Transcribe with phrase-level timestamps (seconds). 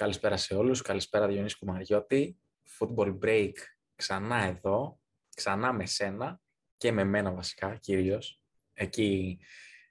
[0.00, 0.82] Καλησπέρα σε όλους.
[0.82, 2.38] Καλησπέρα Διονύση Κουμαριώτη.
[2.78, 3.52] Football Break
[3.94, 5.00] ξανά εδώ.
[5.34, 6.40] Ξανά με σένα
[6.76, 8.40] και με μένα βασικά κυρίως.
[8.72, 9.38] Εκεί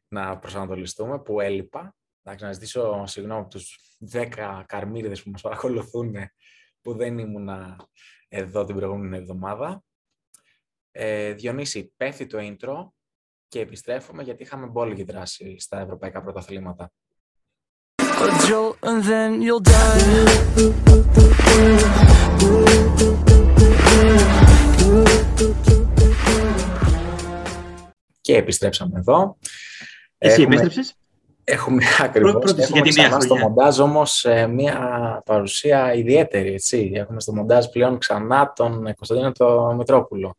[0.07, 1.95] να προσανατολιστούμε που έλειπα.
[2.21, 6.15] Να ζητήσω συγγνώμη από τους 10 καρμύριδες που μας παρακολουθούν
[6.81, 7.87] που δεν ήμουνα
[8.27, 9.83] εδώ την προηγούμενη εβδομάδα.
[10.91, 12.89] Ε, Διονύση, πέφτει το intro
[13.47, 16.91] και επιστρέφουμε γιατί είχαμε μπόλικη δράση στα ευρωπαϊκά πρωταθλήματα.
[28.21, 29.37] Και επιστρέψαμε εδώ.
[30.17, 30.95] Εσύ έχουμε, επέστρεψες;
[31.43, 32.53] Έχουμε ακριβώς.
[32.57, 36.53] Έχουμε ξανά στο μοντάζ όμως ε, μια παρουσία ιδιαίτερη.
[36.53, 36.91] Έτσι.
[36.95, 40.37] Έχουμε στο μοντάζ πλέον ξανά τον Κωνσταντίνο το Μητρόπουλο.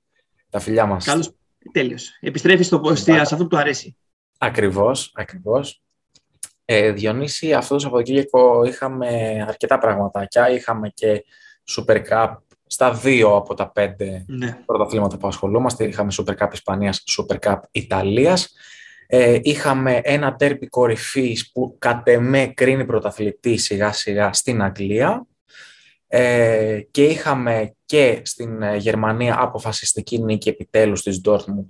[0.50, 1.04] Τα φιλιά μας.
[1.04, 1.30] Καλώς.
[1.72, 2.18] Τέλειος.
[2.20, 3.96] Επιστρέφεις στο, σε αυτό που του αρέσει.
[4.38, 5.82] Ακριβώς, ακριβώς.
[6.72, 9.08] Ε, Διονύση, αυτό το Σαββατοκύριακο είχαμε
[9.48, 10.50] αρκετά πραγματάκια.
[10.50, 11.24] Είχαμε και
[11.76, 14.58] Super Cup στα δύο από τα πέντε ναι.
[14.66, 15.84] πρωταθλήματα που ασχολούμαστε.
[15.84, 18.54] Είχαμε Super Cup Ισπανίας, Super Cup Ιταλίας.
[19.06, 25.26] Ε, είχαμε ένα τέρπι κορυφής που κατ' εμέ κρίνει πρωταθλητή σιγά σιγά στην Αγγλία.
[26.06, 31.66] Ε, και είχαμε και στην ε, Γερμανία αποφασιστική νίκη επιτέλους της Dortmund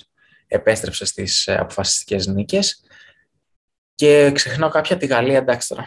[0.46, 2.84] επέστρεψε στις ε, αποφασιστικές νίκες
[4.00, 5.86] και ξεχνάω κάποια τη Γαλλία, εντάξει τώρα.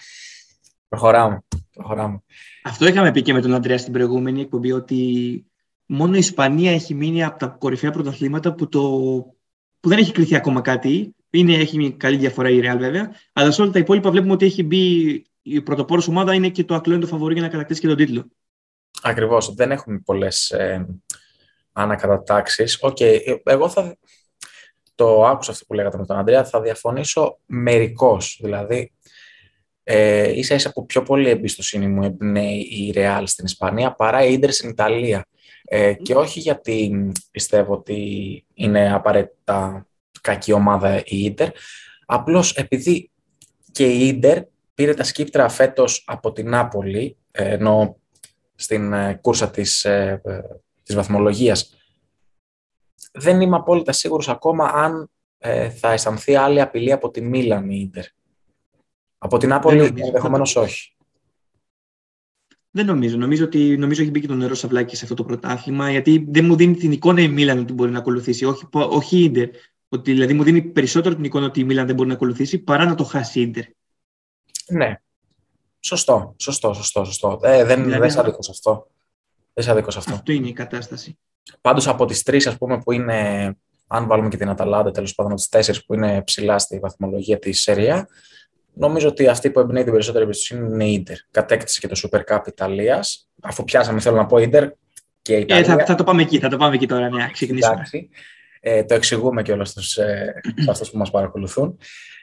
[0.88, 1.42] Προχωράμε.
[1.74, 2.24] Προχωράμε.
[2.64, 5.46] Αυτό είχαμε πει και με τον Αντρέα στην προηγούμενη εκπομπή, ότι
[5.86, 8.82] μόνο η Ισπανία έχει μείνει από τα κορυφαία πρωταθλήματα που, το...
[9.80, 11.16] που δεν έχει κρυθεί ακόμα κάτι.
[11.30, 14.46] Είναι, έχει μια καλή διαφορά η Real βέβαια, αλλά σε όλα τα υπόλοιπα βλέπουμε ότι
[14.46, 17.98] έχει μπει η πρωτοπόρος ομάδα είναι και το ακλόνητο φαβορή για να κατακτήσει και τον
[17.98, 18.26] τίτλο.
[19.02, 19.54] Ακριβώς.
[19.54, 20.88] Δεν έχουμε πολλές ε,
[21.72, 22.80] ανακατατάξεις.
[22.82, 23.20] Okay.
[23.44, 23.98] Εγώ θα,
[24.96, 28.40] το άκουσα αυτό που λέγατε με τον Αντρέα, θα διαφωνήσω μερικώς.
[28.42, 28.92] Δηλαδή,
[29.84, 34.34] ε, ίσα ίσα που πιο πολύ εμπιστοσύνη μου εμπνέει η Ρεάλ στην Ισπανία παρά η
[34.34, 35.26] Ίντερ στην Ιταλία.
[35.66, 39.88] Ε, και όχι γιατί πιστεύω ότι είναι απαραίτητα
[40.22, 41.50] κακή ομάδα η Ίντερ,
[42.06, 43.12] απλώς επειδή
[43.72, 44.42] και η Ίντερ
[44.74, 47.98] πήρε τα σκύπτρα φέτος από την Νάπολη, ε, ενώ
[48.56, 50.22] στην ε, κούρσα της, ε,
[50.84, 51.76] της βαθμολογίας
[53.14, 57.80] δεν είμαι απόλυτα σίγουρος ακόμα αν ε, θα αισθανθεί άλλη απειλή από τη Μίλαν η
[57.82, 58.06] Ίντερ.
[59.18, 60.96] Από την Άπολη ενδεχομένως όχι.
[62.76, 63.18] Δεν νομίζω.
[63.18, 66.46] Νομίζω ότι νομίζω έχει μπει και το νερό σαυλάκι σε αυτό το πρωτάθλημα, γιατί δεν
[66.46, 68.46] μου δίνει την εικόνα η Μίλαν ότι μπορεί να ακολουθήσει.
[68.46, 69.50] Όχι, όχι η Ίντερ.
[69.90, 72.86] Ότι δηλαδή μου δίνει περισσότερο την εικόνα ότι η Μίλαν δεν μπορεί να ακολουθήσει παρά
[72.86, 73.64] να το χάσει η Ίντερ.
[74.68, 75.02] Ναι.
[75.80, 77.06] Σωστό, σωστό, σωστό.
[77.06, 77.40] σωστό.
[77.42, 78.88] Ε, δεν δηλαδή, δεν σε αυτό.
[79.54, 80.14] Δεν σε αυτό.
[80.14, 81.18] Αυτό είναι η κατάσταση.
[81.62, 83.50] Πάντως από τις τρεις, ας πούμε, που είναι,
[83.88, 87.62] αν βάλουμε και την Αταλάντα, τέλος πάντων, τις τέσσερις που είναι ψηλά στη βαθμολογία της
[87.62, 88.08] Σερία,
[88.74, 91.18] νομίζω ότι αυτή που εμπνέει την περισσότερη εμπιστοσύνη είναι η Ιντερ.
[91.32, 93.30] Κατέκτησε και το Super Cup Ιταλίας.
[93.42, 94.70] Αφού πιάσαμε, θέλω να πω Ιντερ
[95.22, 95.74] και η Ιταλία.
[95.74, 97.84] Ε, θα, θα, το πάμε εκεί, θα το πάμε εκεί τώρα, ναι, ξεκινήσουμε.
[98.60, 101.78] Ε, το εξηγούμε και όλα στους, ε, σε αυτούς που μας παρακολουθούν.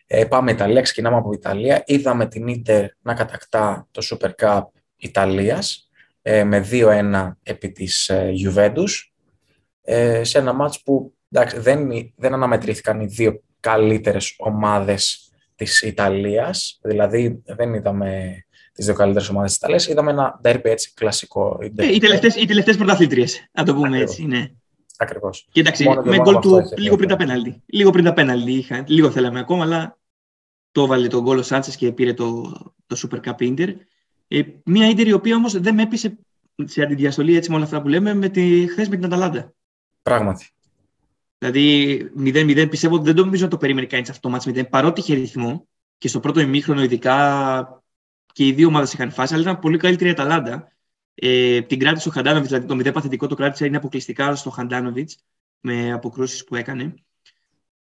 [0.07, 1.83] Ε, πάμε Ιταλία, ξεκινάμε από Ιταλία.
[1.87, 4.63] Είδαμε την Ίντερ να κατακτά το Super Cup
[4.97, 5.91] Ιταλίας
[6.23, 8.89] ε, με 2-1 επί της ε, Juventus
[9.93, 16.79] ε, σε ένα μάτς που εντάξει, δεν, δεν αναμετρήθηκαν οι δύο καλύτερες ομάδες της Ιταλίας,
[16.83, 21.59] δηλαδή δεν είδαμε τις δύο καλύτερες ομάδες της Ιταλίας, είδαμε ένα ντέρπι έτσι κλασικό.
[21.77, 24.11] Ε, οι, τελευταίες, οι τελευταίες πρωταθλήτριες, να το πούμε Ακριβώς.
[24.11, 24.27] έτσι.
[24.27, 24.51] Ναι.
[24.97, 25.49] Ακριβώς.
[25.53, 27.63] Κοίταξε, με γκολ του λίγο πριν τα πέναλτι.
[27.67, 29.99] Λίγο πριν τα πέναλτι είχα, λίγο θέλαμε ακόμα, αλλά
[30.73, 32.43] το έβαλε τον γκολ ο Σάντσες και πήρε το,
[32.87, 33.75] το Super Cup Inter.
[34.29, 36.19] Ε, μια Inter η οποία όμως δεν με έπεισε
[36.65, 39.55] σε αντιδιαστολή έτσι με όλα αυτά που λέμε με τη, χθες με την Αταλάντα.
[40.03, 40.51] Πράγματι.
[41.39, 44.69] Δηλαδή 0-0 πιστεύω ότι δεν το νομίζω να το περίμενε κανείς αυτό το μάτς 0
[44.71, 45.69] παρότι είχε ρυθμό
[45.99, 47.83] και στο πρώτο ημίχρονο ειδικά
[48.33, 50.73] και οι δύο ομάδες είχαν φάσει, αλλά ήταν πολύ καλύτερη η Αταλάντα.
[51.15, 55.17] Ε, την κράτησε ο Χαντάνοβιτς, δηλαδή το 0 παθητικό το κράτησε είναι αποκλειστικά στο Χαντάνοβιτς
[55.61, 56.95] με αποκρούσεις που έκανε.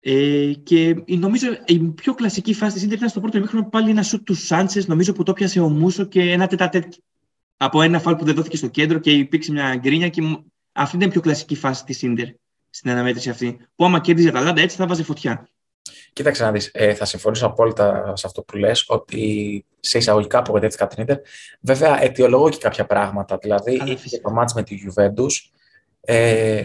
[0.00, 4.02] Ε, και νομίζω η πιο κλασική φάση της Ιντερ ήταν στο πρώτο ημίχρονο πάλι ένα
[4.02, 6.92] σουτ του Σάντσες, νομίζω που το πιάσε ο Μούσο και ένα τετατέτ
[7.56, 10.22] από ένα φάλ που δεν δόθηκε στο κέντρο και υπήρξε μια γκρίνια και
[10.72, 12.26] αυτή ήταν η πιο κλασική φάση της Ιντερ
[12.70, 13.58] στην αναμέτρηση αυτή.
[13.76, 15.48] Που άμα κέρδιζε η Αταλάντα έτσι θα βάζει φωτιά.
[16.12, 20.86] Κοίταξε να δεις, ε, θα συμφωνήσω απόλυτα σε αυτό που λες, ότι σε εισαγωγικά απογοητεύτηκα
[20.86, 21.16] την Ιντερ.
[21.60, 23.38] Βέβαια, αιτιολογώ και κάποια πράγματα.
[23.38, 25.50] Δηλαδή, είχε και το μάτς με τη Juventus.
[26.00, 26.62] Ε,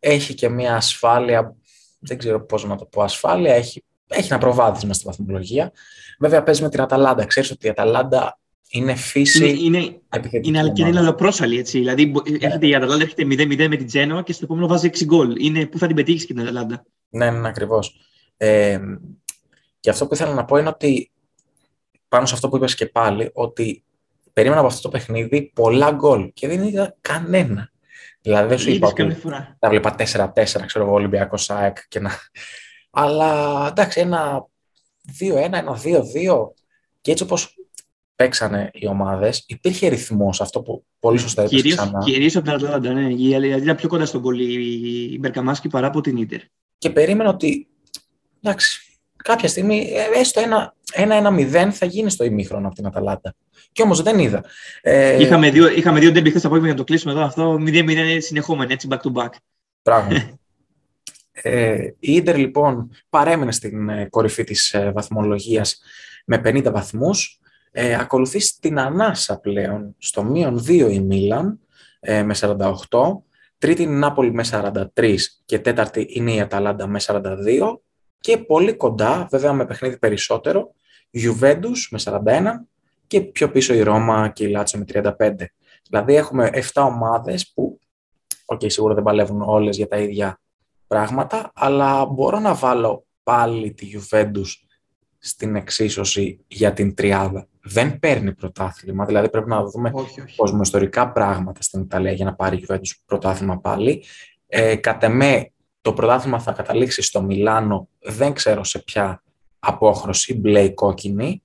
[0.00, 1.54] έχει και μια ασφάλεια,
[1.98, 3.54] δεν ξέρω πώς να το πω, ασφάλεια.
[3.54, 5.72] Έχει, έχει ένα προβάδισμα στη βαθμολογία.
[6.18, 7.24] Βέβαια, παίζει με την Αταλάντα.
[7.24, 8.38] Ξέρεις ότι η Αταλάντα
[8.70, 9.48] είναι φύση.
[9.48, 10.00] Είναι, είναι,
[10.42, 11.58] είναι, αλλά και είναι αλλοπρόσαλη.
[11.58, 11.78] Έτσι.
[11.78, 15.34] Δηλαδή, έρχεται η Αταλάντα, έρχεται 0-0 με την Τζένοα και στο επόμενο βάζει 6 γκολ.
[15.38, 16.84] Είναι πού θα την πετύχεις και την Αταλάντα.
[17.08, 18.00] Ναι, ναι, ακριβώς.
[18.36, 18.78] Ε,
[19.80, 21.10] και αυτό που ήθελα να πω είναι ότι
[22.08, 23.82] πάνω σε αυτό που είπες και πάλι, ότι
[24.32, 27.70] περίμενα από αυτό το παιχνίδι πολλά γκολ και δεν είδα κανένα.
[28.20, 29.16] Δηλαδή δεν σου είπα ότι
[29.58, 30.32] τα βλέπα 4-4,
[30.66, 32.10] ξέρω εγώ, Ολυμπιακός ΣΑΕΚ και να...
[32.90, 34.46] Αλλά εντάξει, ένα
[35.20, 36.00] 2-1, ένα 2-2
[37.00, 37.54] και έτσι όπως
[38.18, 41.98] παίξανε οι ομάδες, υπήρχε ρυθμός, αυτό που πολύ σωστά είπες κυρίως, ξανά.
[41.98, 44.52] Κυρίως από την Ατλάντα, ναι, γιατί ήταν πιο κοντά στο γκολ
[45.12, 46.40] οι Μπεργκαμάσκι παρά από την Ίντερ.
[46.78, 47.68] Και περίμενα ότι,
[48.42, 53.34] εντάξει, κάποια στιγμή, ε, έστω ένα, ένα 1-0 θα γίνει στο ημίχρονο από την Αταλάντα.
[53.72, 54.44] Και όμως δεν είδα.
[54.80, 55.22] Ε...
[55.22, 57.22] Είχαμε δύο, είχαμε δύο ντέρμπι χθε απόγευμα για να το κλείσουμε εδώ.
[57.22, 59.30] Αυτό 0-0 συνεχόμενο, έτσι back to back.
[59.82, 60.38] Πράγμα.
[61.32, 65.80] ε, η Ίντερ λοιπόν παρέμενε στην ε, κορυφή της ε, βαθμολογίας
[66.26, 67.37] με 50 βαθμούς.
[67.70, 71.58] Ε, ακολουθείς στην ανάσα πλέον στο μείον 2 η Μίλαν
[72.00, 72.74] ε, με 48.
[73.58, 74.44] Τρίτη είναι η Νάπολη με
[74.96, 77.24] 43 και τέταρτη είναι η Αταλάντα με 42.
[78.20, 80.74] Και πολύ κοντά, βέβαια με παιχνίδι περισσότερο,
[81.12, 82.44] Juventus με 41
[83.06, 84.84] και πιο πίσω η Ρώμα και η Λάτσο με
[85.18, 85.32] 35.
[85.88, 87.80] Δηλαδή έχουμε 7 ομάδες που,
[88.44, 90.40] οκέι, okay, σίγουρα δεν παλεύουν όλες για τα ίδια
[90.86, 94.46] πράγματα, αλλά μπορώ να βάλω πάλι τη Juventus
[95.18, 97.48] στην εξίσωση για την τριάδα.
[97.68, 99.92] Δεν παίρνει πρωτάθλημα, δηλαδή πρέπει να δούμε
[100.36, 104.04] κοσμοϊστορικά πράγματα στην Ιταλία για να πάρει η Juventus πρωτάθλημα πάλι.
[104.46, 109.22] Ε, κατ' εμέ, το πρωτάθλημα θα καταλήξει στο Μιλάνο, δεν ξέρω σε ποια
[109.58, 111.42] απόχρωση, μπλε ή κόκκινη,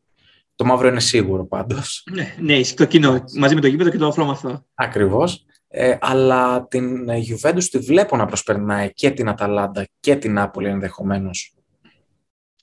[0.56, 2.04] το μαύρο είναι σίγουρο πάντως.
[2.12, 3.24] Ναι, ναι, το κοινό.
[3.38, 4.66] Μαζί με το γήπεδο και το αυτό.
[4.74, 5.46] Ακριβώς.
[5.68, 11.54] Ε, αλλά την Juventus τη βλέπω να προσπερνάει και την Αταλάντα και την Νάπολη ενδεχομένως.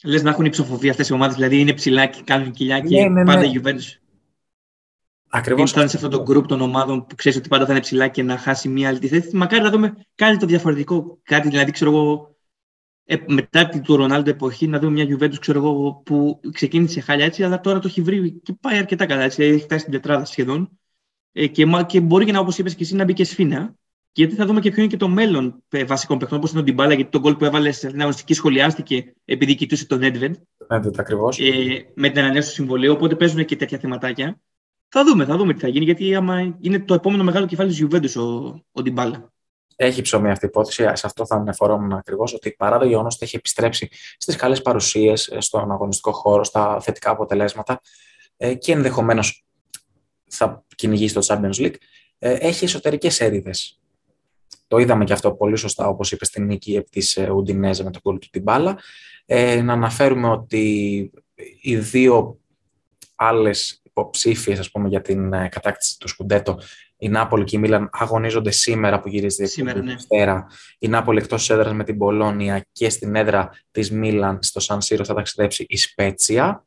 [0.05, 3.09] Λες να έχουν υψοφοβία αυτές οι ομάδες, δηλαδή είναι ψηλά και κάνουν κοιλιά και ναι,
[3.09, 3.47] ναι, πάντα ναι.
[3.47, 4.01] η Juventus.
[5.29, 5.73] Ακριβώς.
[5.73, 8.23] Όταν σε αυτό το group των ομάδων που ξέρεις ότι πάντα θα είναι ψηλά και
[8.23, 11.19] να χάσει μία άλλη τη θέση, μακάρι να δούμε κάτι το διαφορετικό.
[11.23, 12.37] Κάτι δηλαδή, ξέρω εγώ,
[13.05, 17.25] ε, μετά την του Ρονάλντο εποχή να δούμε μια Juventus ξέρω εγώ, που ξεκίνησε χάλια
[17.25, 19.23] έτσι, αλλά τώρα το έχει βρει και πάει αρκετά καλά.
[19.23, 20.79] Έτσι, έχει φτάσει στην τετράδα σχεδόν.
[21.33, 23.75] Ε, και, και μπορεί και να, όπως είπες και εσύ, να μπει και σφίνα.
[24.13, 26.63] Γιατί θα δούμε και ποιο είναι και το μέλλον ε, βασικών παιχνών, όπως είναι ο
[26.63, 30.35] Ντιμπάλα, γιατί τον γκολ που έβαλε στην αγωνιστική σχολιάστηκε επειδή κοιτούσε τον Έντβεντ.
[30.99, 31.39] ακριβώς.
[31.39, 34.41] Ε, με την ανανέωση του συμβολίου, οπότε παίζουν και τέτοια θεματάκια.
[34.89, 37.87] Θα δούμε, θα δούμε τι θα γίνει, γιατί άμα είναι το επόμενο μεγάλο κεφάλι της
[37.87, 39.33] Juventus ο, ο Ντιμπάλα
[39.83, 40.83] έχει ψωμί αυτή η υπόθεση.
[40.93, 45.29] Σε αυτό θα αναφερόμουν ακριβώς ότι παρά το γεγονός ότι έχει επιστρέψει στις καλές παρουσίες
[45.29, 47.81] ε, στον αγωνιστικό χώρο, στα θετικά αποτελέσματα
[48.37, 49.45] ε, και ενδεχομένως
[50.29, 51.75] θα κυνηγήσει το Champions League,
[52.19, 53.80] ε, έχει εσωτερικές έρηδες.
[54.71, 58.03] Το είδαμε και αυτό πολύ σωστά, όπως είπε στην νίκη επί της Ουντινέζα με τον
[58.03, 58.79] κόλ του Τιμπάλα.
[59.27, 61.11] Ε, να αναφέρουμε ότι
[61.61, 62.39] οι δύο
[63.15, 66.59] άλλες υποψήφιες για την κατάκτηση του Σκουντέτο
[67.01, 69.95] η Νάπολη και η Μίλαν αγωνίζονται σήμερα που γυρίζεται σήμερα, ναι.
[70.79, 75.05] Η Νάπολη εκτός έδρας με την Πολώνια και στην έδρα της Μίλαν στο Σαν Σύρο
[75.05, 76.65] θα ταξιδέψει η Σπέτσια.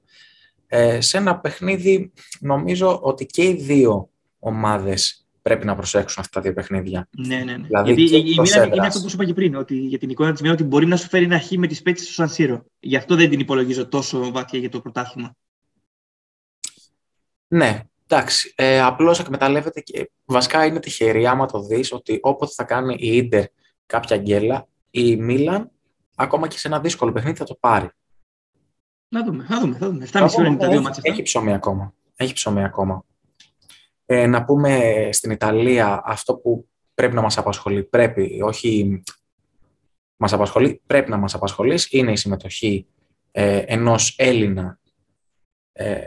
[0.68, 4.10] Ε, σε ένα παιχνίδι νομίζω ότι και οι δύο
[4.40, 7.08] ομάδες πρέπει να προσέξουν αυτά τα δύο παιχνίδια.
[7.18, 7.68] Ναι, ναι, ναι.
[7.68, 10.32] Δηλαδή Γιατί η Μίλαν είναι αυτό που σου είπα και πριν, ότι για την εικόνα
[10.32, 12.66] της Μίλαν ότι μπορεί να σου φέρει ένα χ με τη Σπέτσια στο Σαν Σύρο.
[12.80, 15.36] Γι' αυτό δεν την υπολογίζω τόσο βαθιά για το πρωτάθλημα.
[17.48, 22.64] Ναι, Εντάξει, ε, απλώς εκμεταλλεύεται και βασικά είναι τυχερή άμα το δεις ότι όποτε θα
[22.64, 23.46] κάνει η Ίντερ
[23.86, 25.70] κάποια γκέλα, η Μίλαν
[26.16, 27.90] ακόμα και σε ένα δύσκολο παιχνίδι θα το πάρει.
[29.08, 30.06] Να δούμε, θα δούμε, θα δούμε.
[30.12, 31.02] 7,5 είναι τα δύο μάτια.
[31.06, 31.94] Έχει ψωμί ακόμα.
[32.16, 33.06] Έχει ψωμί ακόμα.
[34.06, 39.04] Ε, να πούμε στην Ιταλία αυτό που πρέπει να μας απασχολεί, πρέπει, όχι
[40.18, 42.88] μας απασχολεί, πρέπει να μας απασχολεί, είναι η συμμετοχή
[43.32, 44.80] ε, ενός Έλληνα
[45.72, 46.06] ε,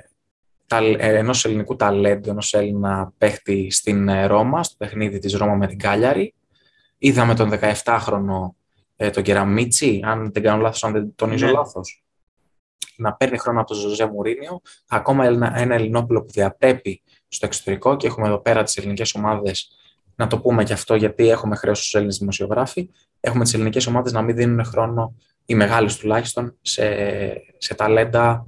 [0.68, 5.66] ε, ενός ελληνικού ταλέντου, ενός Έλληνα παίχτη στην ε, Ρώμα, στο παιχνίδι της Ρώμα με
[5.66, 6.34] την Κάλιαρη.
[6.98, 8.50] Είδαμε τον 17χρονο
[8.96, 11.52] ε, τον Κεραμίτσι, αν δεν κάνω λάθος, αν δεν τονίζω ναι.
[11.52, 12.04] λάθος.
[12.96, 14.60] Να παίρνει χρόνο από τον Ζωζέ Μουρίνιο.
[14.88, 17.02] Ακόμα ένα, ένα Ελληνόπουλο που διαπρέπει
[17.36, 19.70] στο εξωτερικό και έχουμε εδώ πέρα τις ελληνικές ομάδες.
[20.14, 22.90] Να το πούμε και αυτό, γιατί έχουμε χρέος στους Έλληνες δημοσιογράφοι.
[23.20, 25.14] Έχουμε τις ελληνικές ομάδες να μην δίνουν χρόνο,
[25.46, 26.84] οι μεγάλες τουλάχιστον, σε,
[27.58, 28.46] σε ταλέντα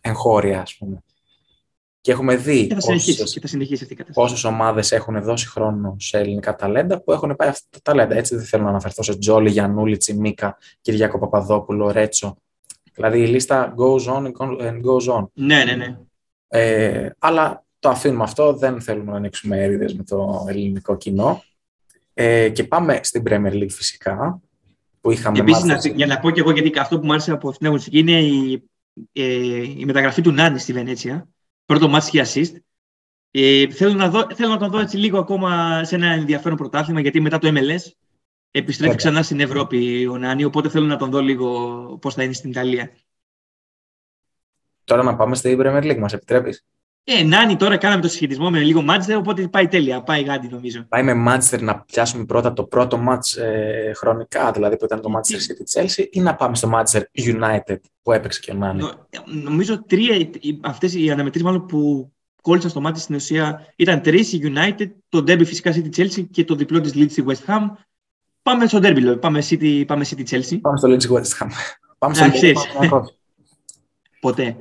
[0.00, 1.00] εγχώρια, ας πούμε.
[2.00, 2.76] Και έχουμε δει
[4.12, 8.16] πόσες ομάδες έχουν δώσει χρόνο σε ελληνικά ταλέντα που έχουν πάει αυτά τα ταλέντα.
[8.16, 12.36] Έτσι δεν θέλω να αναφερθώ σε Τζόλι, Γιανούλη, Τσιμίκα, Κυριακό Παπαδόπουλο, Ρέτσο.
[12.94, 15.24] Δηλαδή η λίστα goes on and goes on.
[15.32, 15.98] Ναι, ναι, ναι.
[16.48, 21.42] Ε, αλλά το αφήνουμε αυτό, δεν θέλουμε να ανοίξουμε έρηδες με το ελληνικό κοινό.
[22.14, 24.40] Ε, και πάμε στην Premier League φυσικά,
[25.00, 27.48] που είχαμε Επίσης, να, για να πω και εγώ, γιατί αυτό που μου άρεσε από
[27.48, 28.68] αυτήν την αγωνιστική είναι η,
[29.12, 31.28] ε, η μεταγραφή του Νάνη στη Βενέτσια
[31.66, 32.52] πρώτο μάτς και assist.
[33.30, 37.00] Ε, θέλω, να δω, θέλω να τον δω έτσι λίγο ακόμα σε ένα ενδιαφέρον πρωτάθλημα,
[37.00, 37.90] γιατί μετά το MLS
[38.50, 41.48] επιστρέφει ξανά στην Ευρώπη ο Νάνι, οπότε θέλω να τον δω λίγο
[42.00, 42.90] πώς θα είναι στην Ιταλία.
[44.84, 46.64] Τώρα να πάμε στην Premier League, μας επιτρέπεις;
[47.08, 50.02] Ε, Νάνι, τώρα κάναμε το συσχετισμό με λίγο Μάντσεστερ, οπότε πάει τέλεια.
[50.02, 50.84] Πάει γάντι, νομίζω.
[50.88, 55.10] Πάει με Μάντσεστερ να πιάσουμε πρώτα το πρώτο μάτς ε, χρονικά, δηλαδή που ήταν το
[55.14, 58.80] Manchester City Chelsea, ή να πάμε στο Manchester United που έπαιξε και ο Νάνι.
[58.80, 64.32] Νο, νομίζω τρία, αυτές οι αναμετρήσεις μάλλον που κόλλησαν στο μάτι στην ουσία ήταν τρεις
[64.32, 67.60] η United, το Derby φυσικά City Chelsea και το διπλό της Leeds στη West Ham.
[68.42, 70.58] Πάμε στο Derby, πάμε City, πάμε City Chelsea.
[70.60, 71.48] Πάμε στο Leeds West Ham.
[71.98, 73.02] Πάμε στο Leeds
[74.20, 74.56] Ποτέ.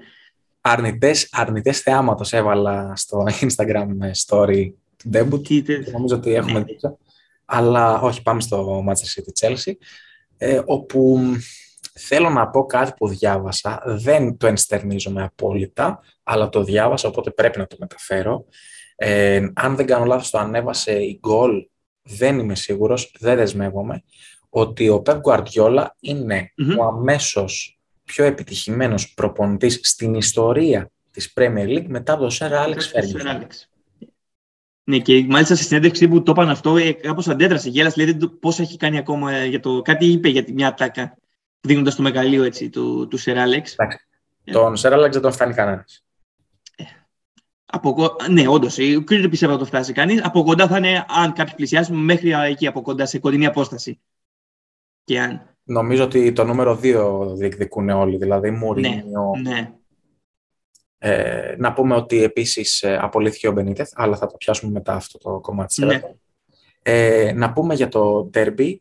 [0.68, 3.88] Αρνητές, αρνητές θεάματος έβαλα στο Instagram
[4.26, 5.64] story του debut.
[5.92, 6.66] Νομίζω ότι έχουμε ναι.
[6.66, 6.98] δίκιο.
[7.46, 9.74] Αλλά όχι, πάμε στο Manchester City Chelsea.
[10.38, 11.20] Ε, όπου
[11.94, 13.82] θέλω να πω κάτι που διάβασα.
[13.86, 18.46] Δεν το ενστερνίζομαι απόλυτα, αλλά το διάβασα, οπότε πρέπει να το μεταφέρω.
[18.96, 21.66] Ε, αν δεν κάνω λάθος, το ανέβασε η Goal,
[22.02, 24.04] δεν είμαι σίγουρος, δεν δεσμεύομαι,
[24.50, 27.75] ότι ο Pep Guardiola ειναι ο αμέσως
[28.06, 33.48] πιο επιτυχημένος προπονητής στην ιστορία της Premier League μετά τον Sir Alex Ferguson.
[34.88, 37.70] Ναι, και μάλιστα στη συνέντευξη που το είπαν αυτό, ε, κάπως αντέδρασε.
[37.70, 39.82] Γέλασε, λέει πώς έχει κάνει ακόμα ε, για το.
[39.82, 41.18] Κάτι είπε για μια ατάκα,
[41.62, 43.64] δίνοντας το μεγαλείο έτσι, του, του Sir Alex.
[44.44, 44.52] Ε.
[44.52, 46.06] Τον Sir Alex δεν τον φτάνει κανένας.
[47.66, 48.76] Από, ναι, όντως.
[49.06, 50.24] Δεν πιστεύω να το φτάσει κανείς.
[50.24, 54.00] Από κοντά θα είναι, αν κάποιοι πλησιάσουν, μέχρι εκεί από κοντά, σε κοντινή απόσταση.
[55.04, 55.55] Και αν...
[55.68, 59.32] Νομίζω ότι το νούμερο 2 διεκδικούν όλοι, δηλαδή Μουρίνιο.
[59.42, 59.72] Ναι, ναι.
[60.98, 65.18] Ε, να πούμε ότι επίσης ε, απολύθηκε ο Μπενίτεθ, αλλά θα το πιάσουμε μετά αυτό
[65.18, 66.02] το κομμάτι ναι.
[66.82, 68.76] Ε, να πούμε για το derby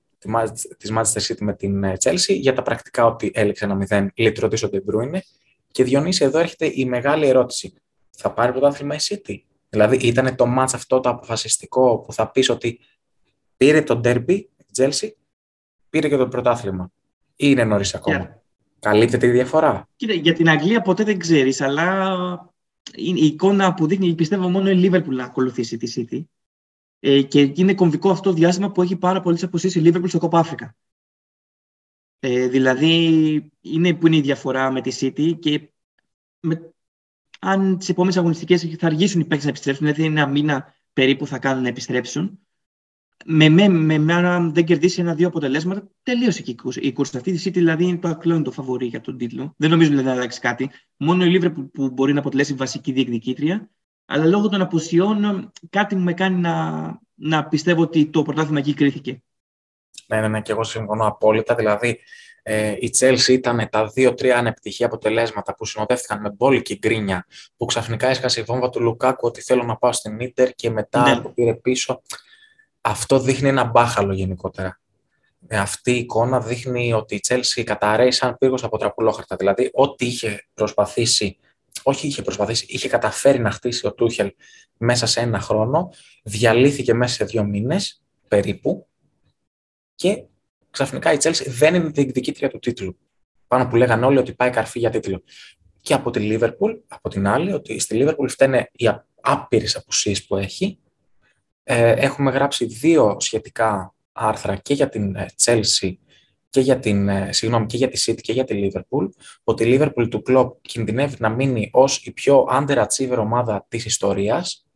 [0.76, 4.62] της Manchester City με την ε, Chelsea, για τα πρακτικά ότι έλεξε ένα 0, λυτρωτής
[4.62, 5.18] ο De
[5.70, 7.74] Και Διονύση, εδώ έρχεται η μεγάλη ερώτηση
[8.10, 9.38] θα πάρει πρωτάθλημα η City;
[9.68, 12.80] Δηλαδή ήταν το match αυτό το αποφασιστικό που θα πεις ότι
[13.56, 15.08] πήρε το derby, η Chelsea,
[15.94, 16.90] πήρε και το πρωτάθλημα.
[17.30, 18.28] Ή είναι νωρίς ακόμα.
[18.28, 18.38] Yeah.
[18.78, 19.88] Καλύπτεται η διαφορά.
[19.96, 22.52] Κοίτα, για την Αγγλία ποτέ δεν ξέρεις, αλλά
[22.94, 26.24] η εικόνα που δείχνει, πιστεύω μόνο η Liverpool να ακολουθήσει τη City.
[27.00, 30.18] Ε, και είναι κομβικό αυτό το διάστημα που έχει πάρα πολλές αποσύσει η Liverpool στο
[30.18, 30.76] Κόπα Αφρικα.
[32.18, 32.94] Ε, δηλαδή,
[33.60, 35.72] είναι που είναι η διαφορά με τη City και
[36.40, 36.72] με
[37.40, 41.38] αν τις επόμενες αγωνιστικές θα αργήσουν οι παίκτες να επιστρέψουν, δηλαδή ένα μήνα περίπου θα
[41.38, 42.38] κάνουν να επιστρέψουν.
[43.24, 47.18] Με, με, με, με αν δεν κερδίσει ένα-δύο αποτελέσματα, τελείωσε και η κούρσα.
[47.18, 49.54] Αυτή τη City δηλαδή είναι το ακλόνητο φαβορή για τον τίτλο.
[49.56, 50.70] Δεν νομίζω δηλαδή να αλλάξει κάτι.
[50.96, 53.70] Μόνο η Λίβρε που, που μπορεί να αποτελέσει βασική διεκδικήτρια.
[54.06, 58.74] Αλλά λόγω των αποσιών κάτι μου με κάνει να, να πιστεύω ότι το πρωτάθλημα εκεί
[58.74, 59.22] κρίθηκε.
[60.06, 61.54] Ναι, ναι, ναι, και εγώ συμφωνώ απόλυτα.
[61.54, 62.00] Δηλαδή,
[62.42, 67.26] ε, η Chelsea ήταν τα δύο-τρία ανεπτυχή αποτελέσματα που συνοδεύτηκαν με μπόλικη γκρίνια,
[67.56, 71.14] που ξαφνικά έσκασε η βόμβα του Λουκάκου ότι θέλω να πάω στην Ίντερ και μετά
[71.14, 71.20] ναι.
[71.20, 72.02] το πήρε πίσω.
[72.86, 74.80] Αυτό δείχνει ένα μπάχαλο γενικότερα.
[75.46, 79.36] Ε, αυτή η εικόνα δείχνει ότι η Chelsea καταραίει σαν πύργος από τραπουλόχαρτα.
[79.36, 81.36] Δηλαδή, ό,τι είχε προσπαθήσει,
[81.82, 84.32] όχι είχε προσπαθήσει, είχε καταφέρει να χτίσει ο Τούχελ
[84.78, 85.90] μέσα σε ένα χρόνο,
[86.22, 88.86] διαλύθηκε μέσα σε δύο μήνες περίπου
[89.94, 90.24] και
[90.70, 92.98] ξαφνικά η Chelsea δεν είναι διεκδικήτρια του τίτλου.
[93.46, 95.22] Πάνω που λέγανε όλοι ότι πάει καρφί για τίτλο.
[95.80, 98.88] Και από τη Liverpool, από την άλλη, ότι στη Liverpool φταίνε οι
[99.20, 100.78] άπειρες απουσίες που έχει.
[101.64, 105.94] Ε, έχουμε γράψει δύο σχετικά άρθρα και για την ε, Chelsea
[106.48, 109.08] και για, την, ε, συγγνώμη, και για τη City και για τη Liverpool,
[109.44, 114.66] ότι η Liverpool του Klopp κινδυνεύει να μείνει ως η πιο underachiever ομάδα της ιστορίας,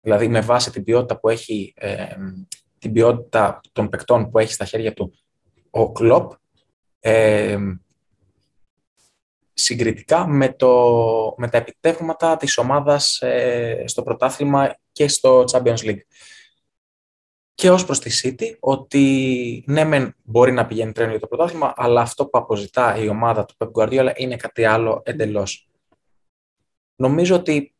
[0.00, 2.06] δηλαδή με βάση την ποιότητα που έχει ε,
[2.78, 5.14] την ποιότητα των παικτών που έχει στα χέρια του
[5.70, 6.32] ο Κλόπ
[7.00, 7.58] ε,
[9.54, 10.94] συγκριτικά με, το,
[11.36, 16.02] με τα επιτεύγματα της ομάδας ε, στο πρωτάθλημα και στο Champions League.
[17.54, 21.72] Και ως προς τη City, ότι ναι μεν μπορεί να πηγαίνει τρένο για το πρωτάθλημα,
[21.76, 25.68] αλλά αυτό που αποζητά η ομάδα του Pep Guardiola είναι κάτι άλλο εντελώς.
[26.96, 27.74] Νομίζω ότι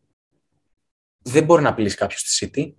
[1.23, 2.73] δεν μπορεί να απειλήσει κάποιος τη City.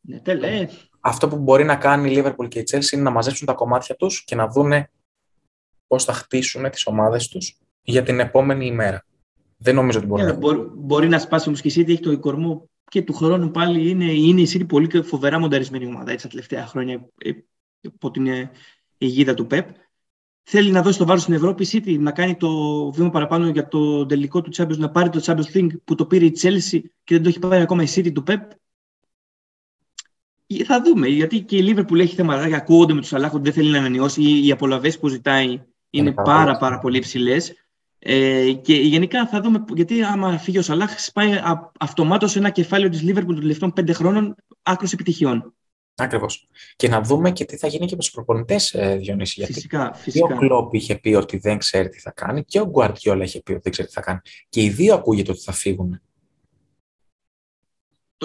[0.00, 0.68] Ναι, τέλε
[1.00, 3.96] αυτό που μπορεί να κάνει η Liverpool και η Chelsea είναι να μαζέψουν τα κομμάτια
[3.96, 4.90] τους και να δούνε
[5.86, 9.04] πώς θα χτίσουν τις ομάδες τους για την επόμενη ημέρα.
[9.56, 10.22] Δεν νομίζω ότι μπορεί.
[10.22, 10.34] Yeah, να...
[10.34, 13.88] Μπορεί, μπορεί να σπάσει όμως και η City, έχει το κορμό και του χρόνου πάλι
[13.88, 17.30] είναι, είναι η City πολύ φοβερά μονταρισμένη ομάδα έτσι, τα τελευταία χρόνια ε,
[17.86, 18.50] από την ε,
[18.98, 19.64] αιγίδα του Pep.
[20.42, 22.50] Θέλει να δώσει το βάρος στην Ευρώπη, η City να κάνει το
[22.92, 26.24] βήμα παραπάνω για το τελικό του Champions, να πάρει το Champions League που το πήρε
[26.24, 28.40] η Chelsea και δεν το έχει πάρει ακόμα η City του Pep
[30.46, 32.56] ε, θα δούμε, γιατί και η Λίβερπουλ έχει θέματα.
[32.56, 34.46] Ακούγονται με τους Σαλάχ ότι δεν θέλει να ανανεώσει.
[34.46, 37.36] Οι απολαυές που ζητάει είναι πάρα, πάρα πολύ υψηλέ.
[38.02, 41.40] Ε, και γενικά θα δούμε, γιατί άμα φύγει ο Σαλάχ, σπάει
[41.78, 45.54] αυτομάτως ένα κεφάλαιο της Λίβερπουλ των τελευταίων πέντε χρόνων άκρος επιτυχιών.
[45.94, 46.48] Ακριβώς.
[46.76, 49.34] Και να δούμε και τι θα γίνει και με τους προπονητές, ε, Διονύση.
[49.36, 50.26] Γιατί φυσικά, φυσικά.
[50.26, 53.42] Και ο Κλόπ είχε πει ότι δεν ξέρει τι θα κάνει και ο Γκουαρτιόλα είχε
[53.42, 54.18] πει ότι δεν ξέρει τι θα κάνει.
[54.48, 56.00] Και οι δύο ακούγεται ότι θα φύγουν.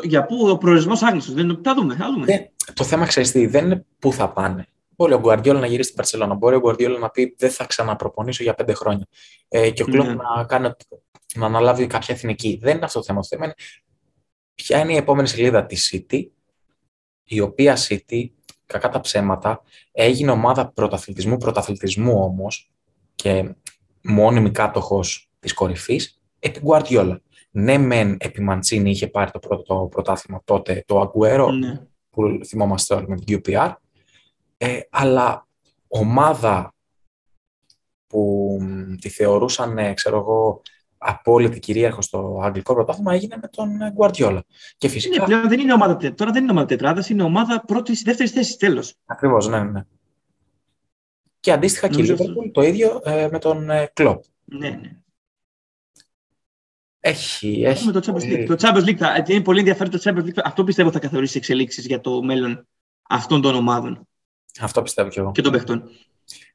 [0.04, 1.34] για πού ο προορισμός άγνωστος.
[1.34, 1.96] Δεν τα δούμε.
[1.96, 2.26] Θα δούμε.
[2.26, 4.68] Δεν, το θέμα ξέρεις τι, δεν είναι πού θα πάνε.
[4.98, 6.34] Μπορεί ο Γκουαρδιόλα να γυρίσει στην Παρσελόνα.
[6.34, 9.08] Μπορεί ο Γκουαρδιόλα να πει δεν θα ξαναπροπονήσω για πέντε χρόνια.
[9.48, 10.14] Ε, και ο Κλόπ Ναι.
[10.14, 10.70] να, κάνει,
[11.36, 12.60] να αναλάβει κάποια εθνική.
[12.62, 13.22] Δεν είναι αυτό το θέμα.
[13.22, 13.54] Το θέμα είναι
[14.56, 16.28] ποια είναι η επόμενη σελίδα της City,
[17.24, 18.30] η οποία City,
[18.66, 19.62] κακά τα ψέματα,
[19.92, 22.72] έγινε ομάδα πρωταθλητισμού, πρωταθλητισμού όμως
[23.16, 23.56] και
[24.04, 27.22] μόνιμη κάτοχος της κορυφής επί Γκουαρδιόλα.
[27.52, 31.82] Ναι, μεν επί Μαντσίνη είχε πάρει το πρώτο το πρωτάθλημα τότε το Αγκουέρο, Ναι.
[32.10, 33.72] που θυμόμαστε όλοι με την QPR,
[34.58, 35.48] ε, αλλά
[35.88, 36.74] ομάδα
[38.08, 40.62] που μ, τη θεωρούσαν, ε, ξέρω εγώ,
[40.98, 44.40] απόλυτη κυρίαρχο στο αγγλικό πρωτάθλημα έγινε με τον ε, Guardiola.
[44.78, 47.64] Και φυσικά, Ναι, πλέον δεν είναι ομάδα, τε- τώρα δεν είναι ομάδα τετράδας, είναι ομάδα
[47.66, 48.56] πρώτης δεύτερης θέσης.
[48.56, 48.96] Τέλος.
[49.06, 49.84] ακριβώς, ναι, ναι.
[51.40, 52.34] Και αντίστοιχα και η Νομίζω αυτό.
[52.42, 54.20] Liverpool το ίδιο ε, με τον ε, Klopp.
[54.46, 54.98] Ναι, ναι.
[57.00, 58.46] Έχει, έχει Με το Champions League.
[58.48, 60.42] Το Champions League θα, είναι πολύ ενδιαφέρον το Champions League.
[60.44, 62.68] Αυτό πιστεύω θα καθορίσει εξελίξεις για το μέλλον
[63.10, 64.08] αυτών των ομάδων
[64.62, 65.32] Αυτό πιστεύω κι εγώ.
[65.32, 65.84] και των παιχτών.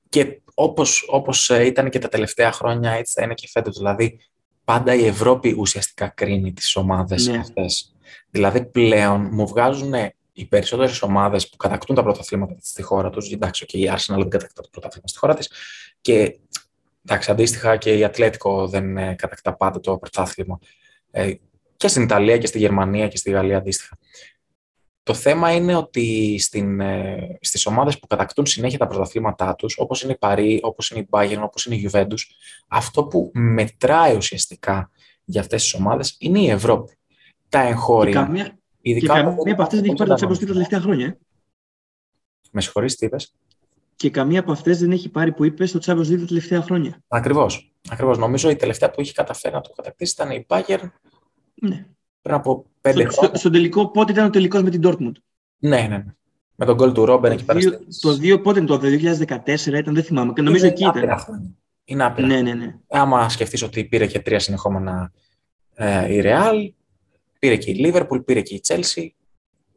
[0.09, 3.77] Και όπως, όπως ε, ήταν και τα τελευταία χρόνια, έτσι θα είναι και φέτος.
[3.77, 4.21] Δηλαδή,
[4.65, 7.39] πάντα η Ευρώπη ουσιαστικά κρίνει τις ομάδες Ναι.
[7.39, 7.95] αυτές.
[8.31, 9.93] Δηλαδή, πλέον μου βγάζουν
[10.33, 13.33] οι περισσότερες ομάδες που κατακτούν τα πρωταθλήματα της στη χώρα τους.
[13.33, 15.51] Εντάξει, και η Arsenal δεν κατακτά το πρωτάθλημα στη χώρα της.
[16.01, 16.39] Και
[17.07, 20.59] εντάξει, αντίστοιχα και η Ατλέτικο δεν ε, κατακτά πάντα το πρωτάθλημα.
[21.11, 21.33] Ε,
[21.77, 23.99] και στην Ιταλία και στη Γερμανία και στη Γαλλία αντίστοιχα.
[25.03, 30.03] Το θέμα είναι ότι στην, ε, στις ομάδες που κατακτούν συνέχεια τα πρωταθλήματά τους, όπως
[30.03, 32.19] είναι η Παρή, όπως είναι η Bayern, όπως είναι η Juventus,
[32.69, 34.91] αυτό που μετράει ουσιαστικά
[35.25, 36.99] για αυτές τις ομάδες είναι η Ευρώπη.
[37.49, 39.15] Τα Και εγχώρια, καμία, και ειδικά...
[39.15, 41.07] καμία από αυτές δεν έχει πάρει το Champions League τα τελευταία χρόνια.
[41.07, 41.19] ε.
[42.51, 43.35] Με συγχωρείς, τι είπες;
[43.97, 47.03] Και καμία από αυτές δεν έχει πάρει που είπες στο Champions League τα τελευταία χρόνια.
[47.09, 47.73] Ακριβώς.
[47.91, 48.19] Ακριβώς.
[48.19, 50.91] Νομίζω η τελευταία που είχε καταφέρει να το κατακτήσει ήταν η Bayern
[51.55, 51.87] Ναι.
[52.23, 53.29] Πριν από πέντε Στο, χρόνια.
[53.29, 55.13] στο, στον τελικό, πότε ήταν ο τελικός με την Dortmund;
[55.59, 56.05] Ναι, ναι, ναι.
[56.55, 57.59] Με τον γκολ του Ρόμπεν εκεί Το πέρα.
[57.59, 60.33] δύο- στις- Το 2 πότε είναι το 2014 ήταν, δεν θυμάμαι.
[60.33, 61.19] Και νομίζω Είναι εκεί άπειρα ήταν.
[61.19, 61.51] χρόνια.
[61.85, 62.27] Είναι άπειρα.
[62.27, 62.75] Ναι, ναι, ναι.
[62.89, 65.13] Άμα σκεφτείς ότι πήρε και τρία συνεχόμενα
[65.75, 66.69] ε, η Real,
[67.39, 69.07] πήρε και η Liverpool, πήρε και η Chelsea.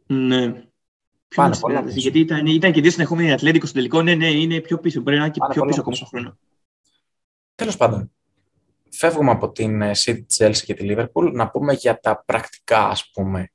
[0.06, 0.52] ναι.
[1.28, 2.10] Ποιο Πάνε μας πολλά πέρασε, πίσω.
[2.10, 4.02] Γιατί ήταν, ήταν και δύο συνεχόμενοι Ατλέντικο στο τελικό.
[4.02, 5.02] Ναι, ναι, είναι πιο πίσω.
[5.02, 6.06] Μπορεί να είναι και Πάνε πιο πολλά πίσω ακόμα πίσω.
[6.08, 6.38] στον χρόνο.
[7.56, 8.12] Τέλος πάντων,
[8.94, 13.10] φεύγουμε από την ε, City, Chelsea και τη Liverpool να πούμε για τα πρακτικά, ας
[13.14, 13.52] πούμε,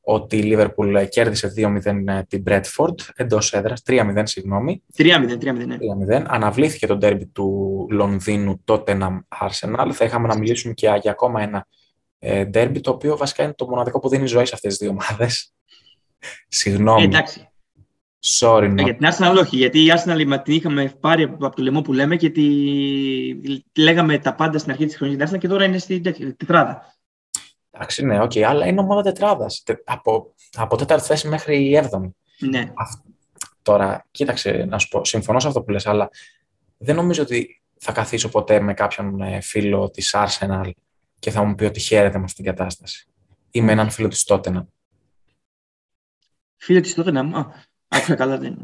[0.00, 5.66] ότι η Liverpool ε, κέρδισε 2-0 ε, την Bradford εντός έδρας, 3-0 συγγνώμη, 3-0, 3-0,
[5.66, 5.76] ναι.
[6.18, 6.24] 3-0.
[6.26, 9.90] Αναβλήθηκε το ντέρμπι του Λονδίνου Tottenham Arsenal.
[9.92, 11.66] Θα είχαμε να μιλήσουμε και για ακόμα ένα
[12.18, 14.90] ε, ντέρμπι, το οποίο βασικά είναι το μοναδικό που δίνει ζωή σε αυτές τις δύο
[14.90, 15.52] ομάδες.
[16.48, 17.48] Συγγνώμη, Ε, εντάξει.
[18.40, 18.84] Sorry, Ε, not.
[18.84, 21.92] Για την Arsenal όχι, γιατί η Arsenal μα την είχαμε πάρει από το λαιμό που
[21.92, 22.42] λέμε και τη...
[23.72, 26.36] τη λέγαμε τα πάντα στην αρχή της χρονιάς την Arsenal και τώρα είναι στην τέτοια-
[26.36, 26.94] τετράδα.
[27.70, 29.62] Εντάξει, ναι, οκ, αλλά είναι ομάδα τετράδας.
[29.64, 32.16] Τε- Από, από τέταρτη θέση μέχρι η έβδομη.
[32.38, 32.72] Ναι.
[32.74, 33.04] Αυ-
[33.62, 36.10] Τώρα, κοίταξε, να σου πω, συμφωνώ σε αυτό που λες, αλλά
[36.78, 40.70] δεν νομίζω ότι θα καθίσω ποτέ με κάποιον ε, φίλο της Arsenal
[41.18, 43.06] και θα μου πει ότι χαίρεται με αυτήν την κατάσταση.
[43.50, 44.66] Ή με έναν φίλο της Tottenham.
[46.56, 47.52] Φίλε της τότε να μου.
[47.96, 48.62] Άκουσα καλά δεν.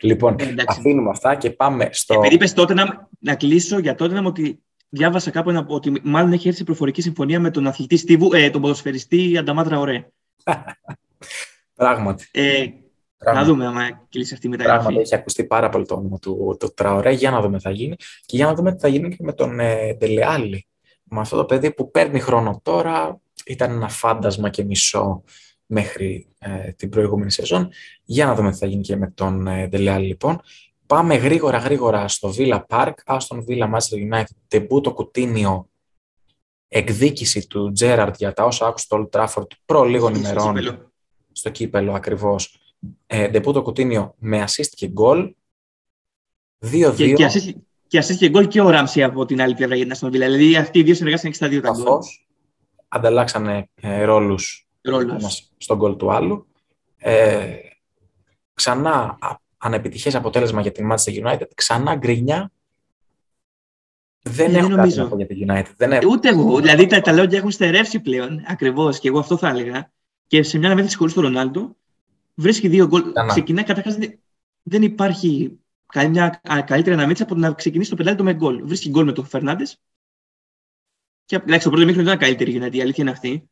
[0.00, 0.78] Λοιπόν, Ε, εντάξει.
[0.78, 2.14] αφήνουμε αυτά και πάμε στο...
[2.14, 6.32] Επειδή είπες τότε να, να κλείσω για τότε να ότι διάβασα κάπου ένα, ότι μάλλον
[6.32, 10.08] έχει έρθει σε προφορική συμφωνία με τον αθλητή Στίβου, ε, τον ποδοσφαιριστή Ανταμάτρα Ωραία.
[11.74, 12.72] Πράγματι, Ε, να
[13.18, 15.00] πράγματι, δούμε άμα κλείσει αυτή η πράγματι μεταγραφή.
[15.00, 17.10] έχει ακουστεί πάρα πολύ το όνομα του, του Τραωρέ.
[17.12, 17.96] Για να δούμε τι θα γίνει.
[18.26, 20.66] Και για να δούμε τι θα γίνει και με τον ε, Ντελεάλη.
[21.04, 25.22] Με αυτό το παιδί που παίρνει χρόνο τώρα, ήταν ένα φάντασμα και μισό
[25.66, 27.68] μέχρι ε, την προηγούμενη σεζόν.
[28.04, 30.40] Για να δούμε τι θα γίνει και με τον ε, Ντελεάλη λοιπόν.
[30.86, 35.68] Πάμε γρήγορα γρήγορα στο Villa Park, Aston Villa Manchester United, τεμπούτο κουτίνιο
[36.68, 40.92] εκδίκηση του Τζέραρτ για τα όσα άκουσε στο Old Trafford προ λίγων Στο ημερών κύπελλο.
[41.32, 42.58] στο κύπελο ακριβώς.
[43.06, 45.34] Ε, Ντεμπούτο Κουτίνιο με assist και γκολ.
[46.60, 46.94] 2-2.
[46.96, 47.52] Και, και, assist,
[47.86, 50.26] και assist και γκολ και ο Ράμσι από την άλλη πλευρά για την Αστον Βίλα.
[50.26, 51.84] Δηλαδή αυτοί οι δύο συνεργάστηκαν και στα δύο τα γκολ.
[51.84, 52.26] καθώς
[52.88, 54.65] ανταλλάξανε ε, ρόλους Ρόλους.
[54.86, 56.46] Ένας στον γκολ του άλλου.
[56.96, 57.56] Ε,
[58.54, 61.46] ξανά α, ανεπιτυχές αποτέλεσμα για την Manchester United.
[61.54, 62.50] Ξανά γκρινιά.
[64.22, 65.02] Δεν Ε, έχω δεν κάτι νομίζω.
[65.02, 65.72] να πω για την United.
[65.76, 66.08] Δεν έχω.
[66.10, 66.60] Ούτε εγώ.
[66.60, 68.44] Δηλαδή τα, τα λόγια έχουν στερεύσει πλέον.
[68.46, 68.98] Ακριβώς.
[68.98, 69.92] Και εγώ αυτό θα έλεγα.
[70.26, 71.76] Και σε μια αναμέτρηση χωρίς τον Ρονάλντο,
[72.34, 73.12] βρίσκει δύο γκολ.
[73.12, 73.28] Ξανά.
[73.28, 73.98] Ξεκινάει καταρχάς.
[74.62, 78.66] Δεν υπάρχει καμιά α, καλύτερη αναμέτρηση από το να ξεκινήσει το πεντάλεπτο με γκολ.
[78.66, 79.80] Βρίσκει γκολ με τον Φερνάντες.
[81.24, 83.50] Και εντάξει, το πρώτο μήχρονο δεν ήταν καλύτερη γιατί η αλήθεια είναι αυτή.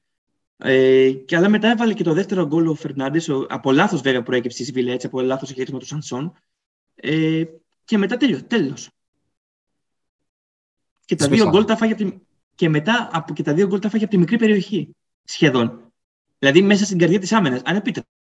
[0.56, 3.30] Ε, και αλλά μετά έβαλε και το δεύτερο γκολ ο Φερνάντες.
[3.48, 6.32] Από λάθος βέβαια προέκυψε τη Βίλα, έτσι, από λάθος χειρισμό του Σανσόν.
[6.94, 7.44] Ε,
[7.84, 8.42] και μετά τέλειωσε.
[8.42, 8.90] Τέλος.
[11.04, 11.56] Και τα δύο Σβήσανε.
[11.56, 12.18] γκολ τα φάγε από τη...
[12.54, 14.96] Και μετά από και τα δύο γκολ τα φάγε από τη μικρή περιοχή.
[15.24, 15.92] Σχεδόν.
[16.38, 17.60] Δηλαδή μέσα στην καρδιά της άμυνας.
[17.64, 18.10] Ανεπίτρεπτο.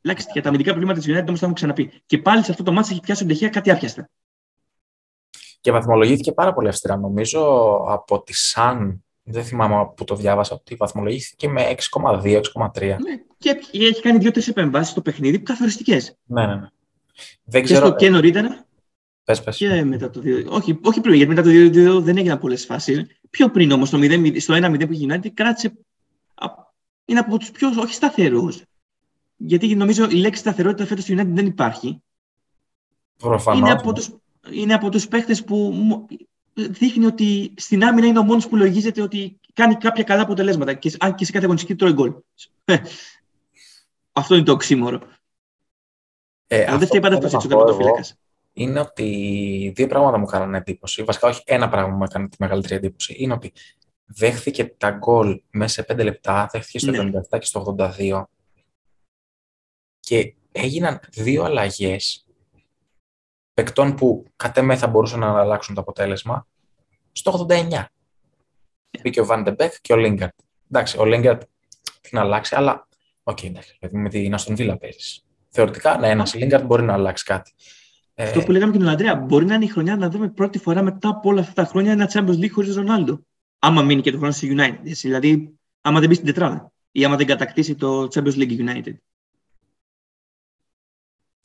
[0.00, 1.92] Εντάξει, για τα αμυντικά προβλήματα της United όμως θα έχουμε ξαναπεί.
[2.06, 4.10] Και πάλι σε αυτό το μάτι έχει πιάσει ο Ντεχεία κάτι άπιαστα.
[5.60, 6.96] Και βαθμολογήθηκε πάρα πολύ αυστηρά.
[6.96, 7.40] Νομίζω
[7.88, 12.40] από τη Σαν, δεν θυμάμαι που το διάβασα, ότι βαθμολογήθηκε με 6,2-6,3.
[12.80, 12.96] Ναι,
[13.38, 16.16] και έχει κάνει δύο-τρεις επεμβάσεις στο παιχνίδι καθοριστικές.
[16.24, 16.68] Ναι, ναι, ναι.
[17.44, 17.80] Δεν ξέρω...
[17.80, 18.66] Και στο και νωρίτερα.
[19.24, 19.56] Πες, πες.
[19.56, 20.46] Και μετά το 2.
[20.48, 23.06] Όχι, όχι πριν, γιατί μετά το 2 δεν έγιναν πολλές φάσεις.
[23.30, 25.72] Πιο πριν όμως, στο, 0, στο 1-0 που έχει United, κράτησε.
[27.04, 28.62] Είναι από τους πιο όχι σταθερούς.
[29.36, 32.02] Γιατί νομίζω η λέξη σταθερότητα φέτος στο United δεν υπάρχει.
[33.16, 33.60] Προφανώς.
[33.60, 34.16] Είναι από τους,
[34.50, 35.74] είναι από τους παίχτες που
[36.58, 40.92] δείχνει ότι στην άμυνα είναι ο μόνος που λογίζεται ότι κάνει κάποια καλά αποτελέσματα και
[40.98, 42.14] αν και σε κάθε αγωνιστική τρώει γκολ.
[44.12, 45.00] αυτό είναι το οξύμορο.
[46.46, 48.04] Ε, Αλλά δεν φταίει πάντα αυτό ο τερματοφύλακα.
[48.52, 51.02] Είναι ότι δύο πράγματα μου έκαναν εντύπωση.
[51.02, 53.14] Βασικά, όχι ένα πράγμα μου έκανε τη μεγαλύτερη εντύπωση.
[53.18, 53.52] Είναι ότι
[54.06, 57.10] δέχθηκε τα γκολ μέσα σε πέντε λεπτά, δέχθηκε στο ναι.
[57.30, 58.22] 97 και στο 82
[60.00, 62.27] και έγιναν δύο αλλαγές
[63.58, 66.46] παικτών που κατ' εμέ θα μπορούσαν να αλλάξουν το αποτέλεσμα
[67.12, 67.84] στο 89.
[69.02, 70.34] Μπήκε ο Βαν ντε Μπεκ και ο Λίνγκαρντ.
[70.70, 71.42] Εντάξει, ο Λίνγκαρντ
[72.00, 72.88] τι να αλλάξει, αλλά
[73.22, 75.24] οκ, okay, εντάξει, με την Άστον Βίλα παίζεις.
[75.48, 77.52] Θεωρητικά, ναι, ένας Λίνγκαρντ μπορεί να αλλάξει κάτι.
[78.16, 80.82] Αυτό που λέγαμε και τον Αντρέα, μπορεί να είναι η χρονιά να δούμε πρώτη φορά
[80.82, 83.20] μετά από όλα αυτά τα χρόνια ένα Champions League χωρίς Ρονάλντο.
[83.58, 84.80] Άμα μείνει και το χρόνο στη United.
[84.82, 88.94] Δηλαδή, άμα δεν μπει στην τετράδα ή άμα δεν κατακτήσει το Champions League United.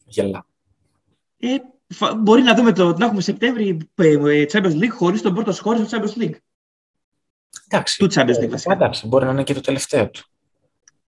[0.06, 0.46] Γελά.
[1.40, 1.58] Ε,
[2.18, 5.86] μπορεί να δούμε το, να έχουμε Σεπτέμβρη ε, ε, Champions League χωρίς τον πρώτο σχόλιο
[5.86, 6.36] στο Champions League.
[7.68, 7.98] Εντάξει.
[7.98, 8.74] Του Champions League, βασικά.
[8.74, 10.24] Εντάξει, μπορεί να είναι και το τελευταίο του.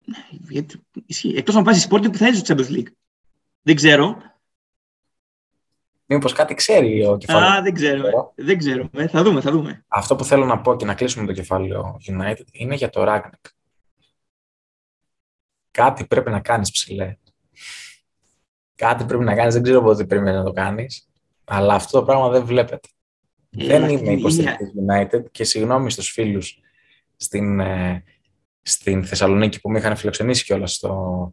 [0.05, 0.65] Ναι,
[1.35, 2.93] Εκτός αν πάει στη Sporting που θα είναι στο Champions League.
[3.63, 4.23] Δεν ξέρω.
[6.07, 7.59] Μήπως κάτι ξέρει ο κεφάλαιο.
[7.59, 8.33] Α, δεν ξέρω.
[8.35, 8.89] Δεν ξέρω.
[8.93, 9.85] Ε, θα δούμε, θα δούμε.
[9.89, 13.51] Αυτό που θέλω να πω και να κλείσουμε το κεφάλαιο United είναι για το Ragnick.
[15.71, 17.17] Κάτι πρέπει να κάνεις ψηλέ.
[18.81, 21.09] Κάτι πρέπει να κάνεις, δεν ξέρω πότε πρέπει να το κάνεις,
[21.45, 22.89] αλλά αυτό το πράγμα δεν βλέπετε.
[23.51, 26.61] Ε, δεν είμαι υποστηρικτής United και συγγνώμη στους φίλους
[27.17, 28.05] στην, ε,
[28.63, 31.33] στην Θεσσαλονίκη που με είχαν φιλοξενήσει κιόλας στο,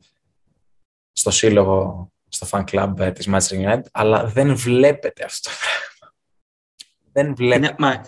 [1.12, 6.16] στο σύλλογο, στο fan club ε, της Manchester United, αλλά δεν βλέπετε αυτό το πράγμα.
[7.12, 7.68] Δεν βλέπετε.
[7.68, 8.06] Ναι, μα,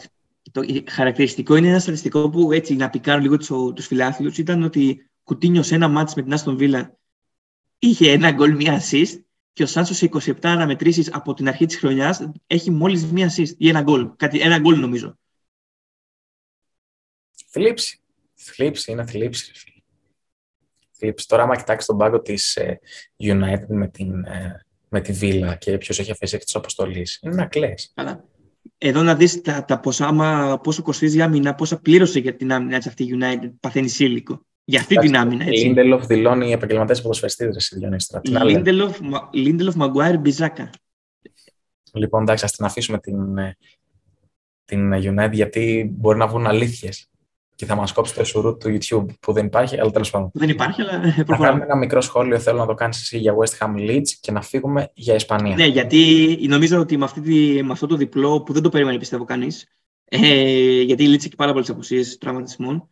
[0.51, 5.09] το χαρακτηριστικό είναι ένα στατιστικό που έτσι να πικάρω λίγο τους τους φιλάθλους ήταν ότι
[5.23, 6.97] Κουτίνιο σε ένα μάτς με την Άστον Βίλα
[7.79, 9.19] είχε ένα γκολ μία assist
[9.53, 13.53] και ο Σάνσο σε 27 αναμετρήσεις από την αρχή της χρονιάς έχει μόλις μία assist
[13.57, 14.09] ή ένα γκολ.
[14.15, 15.17] Κάτι, ένα γκολ νομίζω.
[17.47, 17.99] Θλίψη.
[18.33, 19.51] Θλίψη, είναι θλίψη.
[20.91, 21.27] θλίψη.
[21.27, 22.79] Τώρα, άμα κοιτάξεις τον πάγκο της ε,
[23.17, 27.45] United με, την, ε, με τη Βίλα και ποιος έχει αφήσει εκτός αποστολής, είναι να
[27.45, 27.73] κλε.
[28.77, 32.51] Εδώ να δεις τα, τα ποσά, άμα, πόσο κοστίζει η άμυνα, πόσα πλήρωσε για την
[32.51, 35.45] άμυνα αυτή η United, παθαίνει σύλλικο για αυτή την άμυνα.
[35.45, 35.65] Έτσι.
[35.65, 37.49] Λίντελοφ δηλώνει επαγγελματέ ποδοσφαιριστή,
[38.45, 38.97] Λίντελοφ,
[39.31, 40.69] Λίντελοφ Μαγκουάιρ Μπιζάκα.
[41.93, 43.57] Λοιπόν, εντάξει, ας την αφήσουμε την, ε,
[44.65, 47.09] την United γιατί μπορεί να βγουν αλήθειες
[47.55, 50.31] και θα μας κόψει το εσουρού του YouTube που δεν υπάρχει, αλλά τέλος πάντων.
[50.33, 51.25] Δεν υπάρχει, αλλά προχωράμε.
[51.25, 54.31] Θα κάνουμε ένα μικρό σχόλιο, θέλω να το κάνεις εσύ για West Ham Leeds και
[54.31, 55.55] να φύγουμε για Ισπανία.
[55.55, 59.23] Ναι, γιατί νομίζω ότι με, αυτή, με αυτό το διπλό που δεν το περίμενε πιστεύω
[59.23, 59.67] κανείς,
[60.05, 62.89] ε, γιατί η Leeds έχει πάρα πολλές απουσίες τραυματισμών,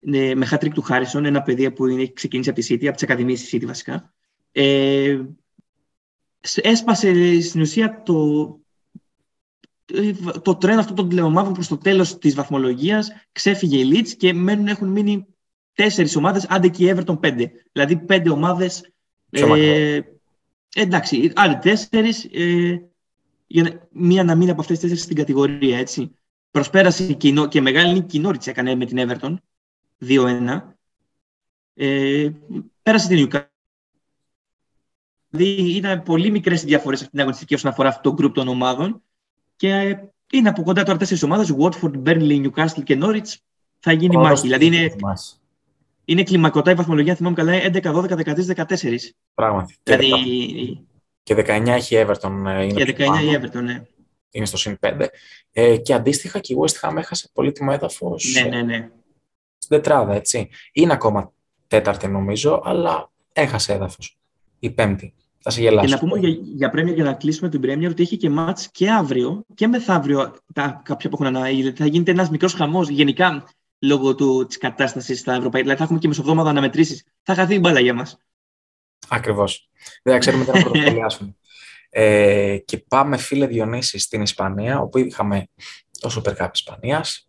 [0.00, 3.02] ε, με hat του Χάρισον, ένα παιδί που είναι, ξεκίνησε από τη City, από τις
[3.02, 4.12] Ακαδημίε της City βασικά.
[4.52, 5.20] Ε,
[6.54, 8.60] έσπασε στην ουσία το,
[9.94, 14.32] ε, το τρένο αυτό των τηλεομάδων προς το τέλος της βαθμολογίας, ξέφυγε η Leeds και
[14.32, 15.26] μένουν, έχουν μείνει
[15.72, 17.52] τέσσερις ομάδες, άντε και η Everton πέντε.
[17.72, 18.92] Δηλαδή πέντε ομάδες,
[19.30, 20.00] ε,
[20.74, 22.82] εντάξει, άλλοι τέσσερις, ε,
[23.46, 26.10] για μία να μείνει από αυτές τις τέσσερις στην κατηγορία, έτσι.
[26.50, 29.34] Προσπέρασε και, και μεγάλη νίκη η έκανε με την Everton,
[30.06, 30.62] 2-1.
[31.74, 32.30] Ε,
[32.82, 33.46] πέρασε την Newcastle.
[35.30, 38.48] Δηλαδή ήταν πολύ μικρές οι διαφορές αυτή την αγωνιστική όσον αφορά αυτό το γκρουπ των
[38.48, 39.02] ομάδων.
[39.56, 39.98] Και
[40.30, 43.34] είναι από κοντά τώρα τέσσερις ομάδες: Watford, Burnley, Newcastle και Norwich.
[43.78, 44.40] Θα γίνει oh, μάχη.
[44.40, 44.94] Δηλαδή είναι,
[46.04, 48.96] είναι κλιμακωτά η βαθμολογία, θυμάμαι καλά, 11, 12, 13, 14.
[49.34, 49.76] Πράγματι.
[49.82, 50.86] Δηλαδή...
[51.22, 52.42] Και 19 έχει Everton.
[52.46, 53.82] Ε, είναι και 19 η Everton, ναι.
[54.30, 55.06] Είναι στο συν 5.
[55.52, 58.32] Ε, και αντίστοιχα και η West Ham έχασε πολύτιμο έδαφος.
[58.34, 58.90] Ναι, ναι, ναι
[59.58, 60.48] στην τετράδα, έτσι.
[60.72, 61.32] Είναι ακόμα
[61.66, 64.18] τέταρτη νομίζω, αλλά έχασε έδαφος.
[64.58, 65.14] Η πέμπτη.
[65.38, 65.86] Θα σε γελάσω.
[65.86, 68.70] Και να πούμε για, για Πρέμιερ για να κλείσουμε την Πρέμιερ ότι έχει και μάτς
[68.70, 71.72] και αύριο και μεθαύριο τα, κάποια που έχουν ανάγκη.
[71.72, 74.14] Θα γίνεται ένας μικρός χαμός γενικά λόγω
[74.46, 75.58] της κατάστασης στα Ευρωπαϊκά.
[75.58, 77.04] Δηλαδή θα έχουμε και μεσοβδόμαδα αναμετρήσεις.
[77.22, 78.18] Θα χαθεί η μπάλα για μας.
[79.08, 79.68] Ακριβώς.
[80.02, 81.34] Δεν θα ξέρουμε τι να πρωτοσχολιάσουμε.
[81.90, 85.48] ε, και πάμε, φίλε Διονύση, στην Ισπανία, όπου είχαμε
[86.00, 87.28] το Super Cup Ισπανίας.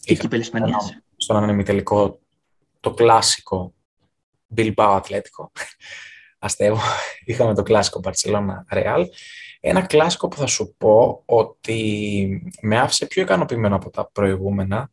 [0.00, 2.20] Και Κύπελλο Ισπανίας στον ημιτελικό
[2.80, 3.74] το κλασικό
[4.56, 5.52] Bilbao Ατλέτικο.
[6.38, 6.80] Αστειεύομαι,
[7.24, 9.04] είχαμε το κλασικό Barcelona Real.
[9.60, 14.90] Ένα κλασικό που θα σου πω ότι με άφησε πιο ικανοποιημένο από τα προηγούμενα.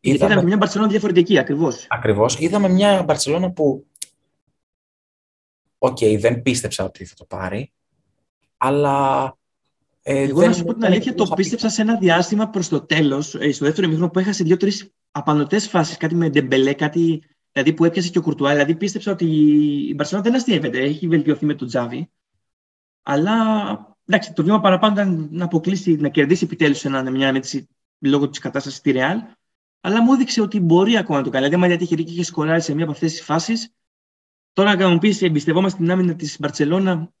[0.00, 1.86] Γιατί είδαμε μια Μπαρσελόνα διαφορετική, ακριβώς.
[1.88, 2.38] Ακριβώς.
[2.38, 3.86] Είδαμε μια Μπαρσελόνα που,
[5.78, 7.72] οκ, okay, δεν πίστεψα ότι θα το πάρει,
[8.56, 9.36] αλλά
[10.02, 13.34] ε, Εγώ να σου πω την αλήθεια, το πίστεψα σε ένα διάστημα προς το τέλος,
[13.34, 15.96] ε, στο δεύτερο ημίχρονο που έχασε δύο-τρεις απανοτέ φάσεις.
[15.96, 18.50] Κάτι με ντεμπελέ, κάτι δηλαδή που έπιασε και ο Κουρτουά.
[18.50, 19.24] Δηλαδή πίστεψα ότι
[19.88, 20.78] η Μπαρσελόνα δεν αστείευεται.
[20.78, 22.10] Έχει βελτιωθεί με τον Τζάβι.
[23.02, 23.34] Αλλά
[24.06, 28.78] εντάξει, το βήμα παραπάνω ήταν να αποκλείσει, να κερδίσει επιτέλους μια ανέτηση λόγω της κατάστασης
[28.78, 29.18] στη Ρεάλ.
[29.80, 31.48] Αλλά μου έδειξε ότι μπορεί ακόμα να το κάνει.
[31.48, 33.74] Δηλαδή, γιατί είχε είχε σκοράρει σε μια από αυτές τις φάσεις.
[34.52, 37.12] Τώρα, να μου πεις, εμπιστευόμαστε την άμυνα της Μπαρσελόνα.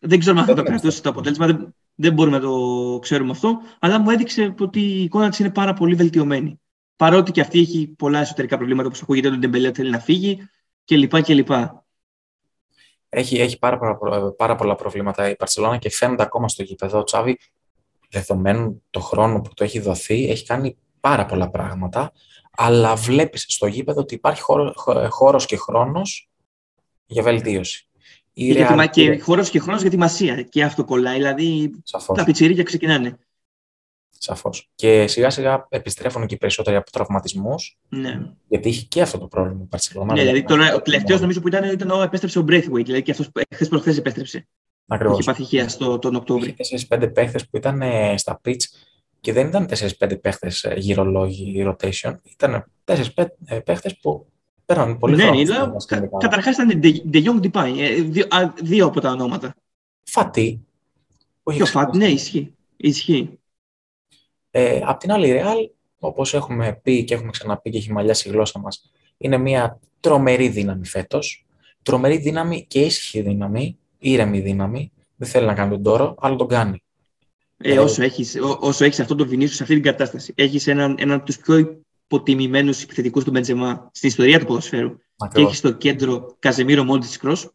[0.00, 3.98] Δεν ξέρω αν θα το κρατήσει το αποτέλεσμα δεν μπορούμε να το ξέρουμε αυτό, αλλά
[3.98, 6.60] μου έδειξε ότι η εικόνα της είναι πάρα πολύ βελτιωμένη.
[6.96, 10.48] Παρότι και αυτή έχει πολλά εσωτερικά προβλήματα, όπως ακούγεται, ότι Ντεμπελέ θέλει να φύγει
[10.84, 11.22] κλπ.
[11.22, 11.50] κλπ.
[13.08, 16.98] Έχει, έχει πάρα, πάρα, πάρα, πολλά προβλήματα η Παρσελόνα και φαίνονται ακόμα στο γήπεδο.
[16.98, 17.38] Ο Τσάβη,
[18.10, 22.12] δεδομένου το χρόνο που το έχει δοθεί, έχει κάνει πάρα πολλά πράγματα,
[22.50, 24.72] αλλά βλέπεις στο γήπεδο ότι υπάρχει χώρο,
[25.08, 26.30] χώρος και χρόνος
[27.06, 27.87] για βελτίωση.
[28.40, 28.86] Η Real...
[28.90, 30.42] Και χώρος και χρόνος για τη μασία.
[30.42, 31.16] Και αυτό κολλάει.
[31.16, 32.18] Δηλαδή Σαφώς.
[32.18, 33.18] τα πιτσιρίκια ξεκινάνε.
[34.18, 34.70] Σαφώς.
[34.74, 37.78] Και σιγά σιγά επιστρέφουν και οι περισσότεροι από τραυματισμούς.
[37.88, 38.20] Ναι.
[38.48, 40.14] Γιατί είχε και αυτό το πρόβλημα η Παρσελόνα.
[40.14, 42.84] Ναι, δηλαδή τώρα, ο τελευταίος νομίζω που ήταν, ήταν ο επέστρεψε ο Braithwaite.
[42.84, 44.46] Δηλαδή και αυτός χθες προχθές επέστρεψε.
[44.86, 45.18] Ακριβώς.
[45.18, 46.54] Είχε πάθει στο, τον Οκτώβριο.
[46.56, 48.62] Είχε 4-5 παίχτες που ήταν ε, στα pitch
[49.20, 52.14] και δεν ήταν 4-5 παίχτες ε, γυρολόγοι rotation.
[52.22, 54.26] Ήταν 4-5 ε, παίχτες που
[54.68, 55.76] Πέραν πολύ ναι, χρόνο.
[55.86, 56.80] Κα, Καταρχάς ήταν
[57.12, 57.74] De Jong Depay.
[57.78, 58.26] Ε, δύο,
[58.62, 59.54] δύο από τα ονόματα.
[60.04, 60.66] Φατί.
[61.42, 62.54] Ποιο Φατί, ναι, ισχύει.
[62.76, 63.38] ισχύει.
[64.50, 68.28] Ε, απ' την άλλη, η Real, όπως έχουμε πει και έχουμε ξαναπεί και έχει μαλλιάσει
[68.28, 71.46] η γλώσσα μας, είναι μια τρομερή δύναμη φέτος.
[71.82, 74.92] Τρομερή δύναμη και ήσυχη δύναμη, ήρεμη δύναμη.
[75.16, 76.82] Δεν θέλει να κάνει τον τόρο, αλλά τον κάνει.
[77.56, 80.96] Ε, ε, όσο έχεις, όσο έχεις αυτό το Βινίσιο σε αυτή την κατάσταση, έχεις έναν,
[80.98, 84.96] έναν από τους πιο υποτιμημένους επιθετικούς του Μπεντζεμά στην ιστορία του ποδοσφαίρου.
[85.34, 87.50] Και έχει στο κέντρο Καζεμίρο Μόντι Κρός.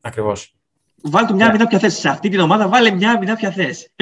[0.00, 0.54] Ακριβώς.
[1.02, 1.68] Βάλτε του μια yeah.
[1.68, 2.00] πια θέση.
[2.00, 3.92] Σε αυτή την ομάδα βάλε μια μηνά πια θέση.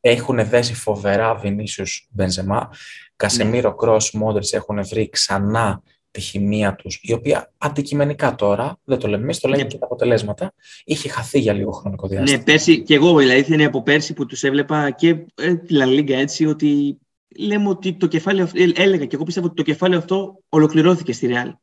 [0.00, 2.70] Έχουν δέσει φοβερά Βινίσιους Μπεντζεμά.
[3.16, 3.76] Κασεμίρο ναι.
[3.76, 9.22] Κρός Μόντριτς έχουν βρει ξανά τη χημεία τους, η οποία αντικειμενικά τώρα, δεν το λέμε
[9.22, 9.64] εμείς, το λένε yeah.
[9.64, 9.70] Ναι.
[9.70, 12.38] και τα αποτελέσματα, είχε χαθεί για λίγο χρονικό διάστημα.
[12.38, 15.86] Ναι, πέρσι, και εγώ δηλαδή είναι από πέρσι που τους έβλεπα και ε, τη Λα
[16.06, 16.98] έτσι, ότι
[17.38, 21.12] λέμε ότι το κεφάλαιο αυτό, ε, έλεγα και εγώ πιστεύω ότι το κεφάλαιο αυτό ολοκληρώθηκε
[21.12, 21.54] στη Ρεάλ.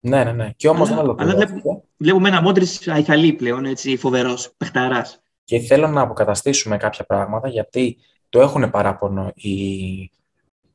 [0.00, 0.50] Ναι, ναι, ναι.
[0.56, 1.42] Και όμως αλλά, δεν ολοκληρώθηκε.
[1.42, 5.22] Αλλά βλέπουμε, βλέπουμε ένα Μόντρης αϊθαλή πλέον, έτσι, φοβερός, παιχταράς.
[5.44, 7.96] Και θέλω να αποκαταστήσουμε κάποια πράγματα, γιατί
[8.28, 9.52] το έχουν παράπονο οι,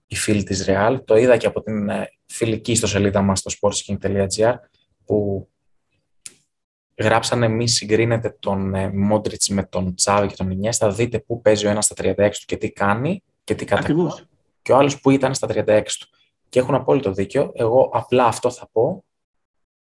[0.08, 1.00] οι φίλοι της Real.
[1.06, 4.54] Το είδα και από την ε, φιλική στο σελίδα μας στο sportsking.gr,
[5.06, 5.50] που
[6.98, 11.66] γράψανε μη συγκρίνετε τον Μόντριτς με τον Τσάβη και τον Ινιέστα, θα δείτε πού παίζει
[11.66, 14.20] ο ένας στα 36 του και τι κάνει και τι κατακτά.
[14.62, 16.08] Και ο άλλος που ήταν στα 36 του.
[16.50, 17.52] Και έχουν απόλυτο δίκιο.
[17.56, 19.04] Εγώ απλά αυτό θα πω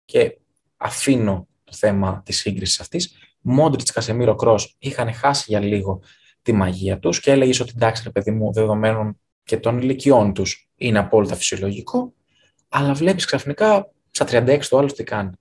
[0.05, 0.37] και
[0.77, 3.17] αφήνω το θέμα της σύγκρισης αυτής.
[3.41, 6.01] Μόντριτς, Κασεμίρο, Κρός είχαν χάσει για λίγο
[6.41, 10.69] τη μαγεία τους και έλεγες ότι εντάξει, ρε παιδί μου, δεδομένων και των ηλικιών τους
[10.75, 12.13] είναι απόλυτα φυσιολογικό.
[12.69, 15.31] Αλλά βλέπεις ξαφνικά στα 36 του άλλους τι κάνει.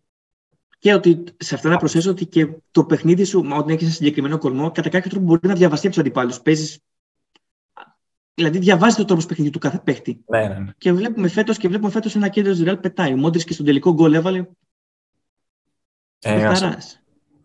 [0.79, 4.39] Και ότι σε αυτά να προσθέσω ότι και το παιχνίδι σου, όταν έχεις ένα συγκεκριμένο
[4.39, 6.41] κορμό, κατά κάποιο τρόπο μπορεί να διαβαστεί από τους αντιπάλους.
[6.41, 6.81] Παίζεις
[8.37, 10.25] Δηλαδή διαβάζει το τρόπο παιχνιδιού του κάθε παίχτη.
[10.27, 10.73] Ναι, ναι, ναι.
[10.79, 13.13] Και βλέπουμε φέτος και βλέπουμε φέτος ένα κέντρο της Ρεάλ πετάει.
[13.13, 14.47] Ο Μόντρη και στον τελικό γκολ έβαλε.
[16.19, 16.55] Ε,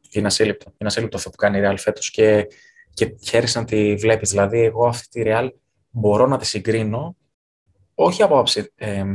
[0.10, 0.73] είναι ασύλληπτο.
[0.77, 2.47] Είναι ασύλληπτο αυτό που κάνει η Ρεάλ φέτος και,
[2.93, 4.30] και χαίρεσαι να τη βλέπεις.
[4.30, 5.54] Δηλαδή, εγώ αυτή τη Ρεάλ
[5.89, 7.15] μπορώ να τη συγκρίνω
[7.95, 9.06] όχι από άψη ε,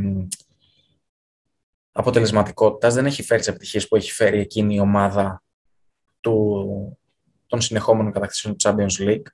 [1.92, 2.94] αποτελεσματικότητας.
[2.94, 5.42] Δεν έχει φέρει τις επιτυχίες που έχει φέρει εκείνη η ομάδα
[6.20, 6.98] του,
[7.46, 9.26] των συνεχόμενων κατακτήσεων του Champions League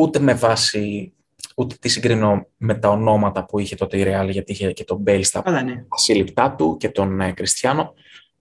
[0.00, 1.12] ούτε με βάση,
[1.56, 4.96] ούτε τη συγκρίνω με τα ονόματα που είχε τότε η Real, γιατί είχε και τον
[4.96, 5.84] Μπέιλ στα ναι.
[5.94, 7.94] σύλληπτά του και τον ε, Κριστιανό.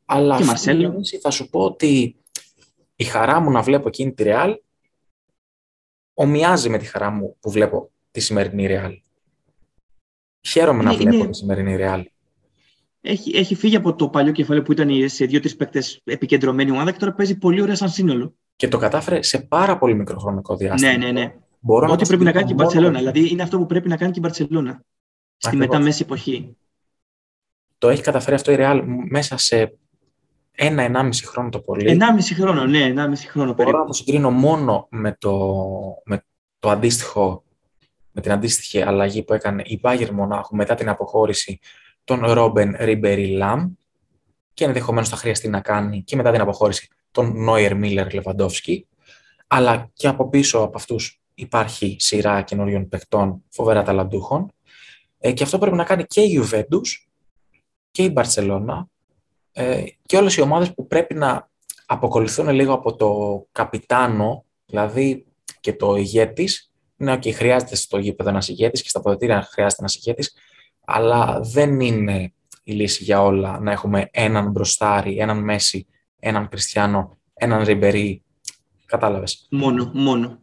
[0.06, 1.02] Αλλά και Μαρσέλο.
[1.22, 2.16] θα σου πω ότι
[2.96, 4.56] η χαρά μου να βλέπω εκείνη τη Real
[6.14, 8.98] ομοιάζει με τη χαρά μου που βλέπω τη σημερινή Real.
[10.48, 12.04] Χαίρομαι να βλέπω τη σημερινή Real.
[13.02, 16.98] Έχει, έχει φύγει από το παλιό κεφάλαιο που ήταν σε δύο-τρεις παίκτες επικεντρωμένη ομάδα και
[16.98, 18.34] τώρα παίζει πολύ ωραία σαν σύνολο.
[18.56, 20.92] Και το κατάφερε σε πάρα πολύ μικρό χρονικό διάστημα.
[20.92, 21.36] Ναι, ναι, ναι.
[21.60, 22.98] Μπορώ Ό,τι πρέπει να κάνει και η Μπαρσελόνα.
[22.98, 24.84] Δηλαδή είναι αυτό που πρέπει να κάνει και η Μπαρσελόνα.
[25.38, 26.58] Στη μεταμέση εποχή.
[27.78, 29.78] Το έχει καταφέρει αυτό η Real μέσα σε
[30.52, 31.90] ένα-ενάμιση χρόνο το πολύ.
[31.90, 33.72] Ενάμιση χρόνο, ναι, ενάμιση χρόνο περίπου.
[33.72, 35.56] Μπορώ να το συγκρίνω μόνο με το,
[36.06, 36.24] με
[36.60, 37.44] το αντίστοιχο
[38.12, 41.60] με την αντίστοιχη αλλαγή που έκανε η Bayern Μονάχου μετά την αποχώρηση
[42.04, 43.74] των Ρόμπεν Ριμπερι Λαμ
[44.54, 48.88] και ενδεχομένως θα χρειαστεί να κάνει και μετά την αποχώρηση τον Νόιερ Μίλλερ Λεβαντόφσκι.
[49.48, 54.52] Αλλά και από πίσω από αυτούς υπάρχει σειρά καινούριων παιχτών φοβερά ταλαντούχων.
[55.20, 57.08] Ε, και αυτό πρέπει να κάνει και η Juventus
[57.92, 58.88] και η Μπαρσελόνα
[59.52, 61.50] ε, και όλες οι ομάδες που πρέπει να
[61.86, 65.26] αποκολουθούν λίγο από το καπιτάνο, δηλαδή
[65.60, 66.72] και το ηγέτης.
[66.96, 70.34] Ναι, okay, χρειάζεται στο γήπεδο ένας ηγέτης και στα ποδητήρια χρειάζεται ένας ηγέτης,
[70.86, 75.88] αλλά δεν είναι η λύση για όλα να έχουμε έναν μπροστάρι, έναν Μέση,
[76.20, 78.24] έναν Κριστιανό, έναν Ριμπερί.
[78.86, 79.48] Κατάλαβες.
[79.50, 80.40] Μόνο, μόνο.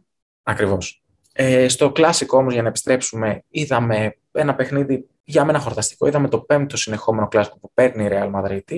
[0.49, 1.03] Ακριβώς.
[1.33, 6.07] Ε, στο κλασικό όμως, για να επιστρέψουμε, είδαμε ένα παιχνίδι για μένα χορταστικό.
[6.07, 8.77] Είδαμε το πέμπτο συνεχόμενο κλασικό που παίρνει η Real Madrid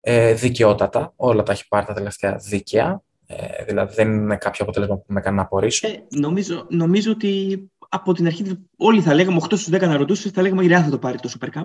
[0.00, 1.12] ε, δικαιότατα.
[1.16, 3.02] Όλα τα έχει πάρει τα τελευταία δίκαια.
[3.26, 5.88] Ε, δηλαδή δεν είναι κάποιο αποτέλεσμα που με κάνει να απορρίσω.
[5.88, 10.30] Ε, νομίζω, νομίζω ότι από την αρχή όλοι θα λέγαμε 8 στους 10 να ρωτούσες,
[10.30, 11.62] θα λέγαμε η Real θα το πάρει το Super Cup.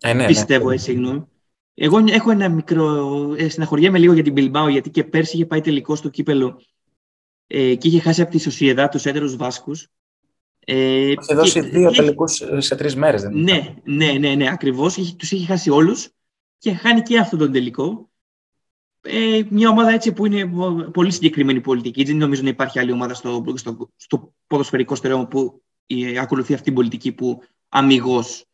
[0.00, 0.74] Ε, ναι, Πιστεύω, ναι.
[0.74, 1.24] έτσι, γνώμη.
[1.74, 3.34] Εγώ έχω ένα μικρό.
[3.38, 6.60] Ε, συναχωριέμαι λίγο για την Bilbao, γιατί και πέρσι είχε πάει τελικό στο κύπελο
[7.46, 9.88] ε, και είχε χάσει από τη Σοσιεδά τους έτερους Βάσκους.
[10.58, 15.14] Ε, είχε δώσει και, δύο τελικούς σε τρεις μέρες, δεν ναι, ναι, ναι, ναι, ακριβώς.
[15.16, 16.08] Τους είχε χάσει όλους
[16.58, 18.10] και χάνει και αυτόν τον τελικό.
[19.00, 20.46] Ε, μια ομάδα έτσι που είναι
[20.92, 22.04] πολύ συγκεκριμένη πολιτική.
[22.04, 26.64] Δεν νομίζω να υπάρχει άλλη ομάδα στο, στο, στο ποδοσφαιρικό στερεό που ε, ακολουθεί αυτή
[26.64, 28.44] την πολιτική που αμυγός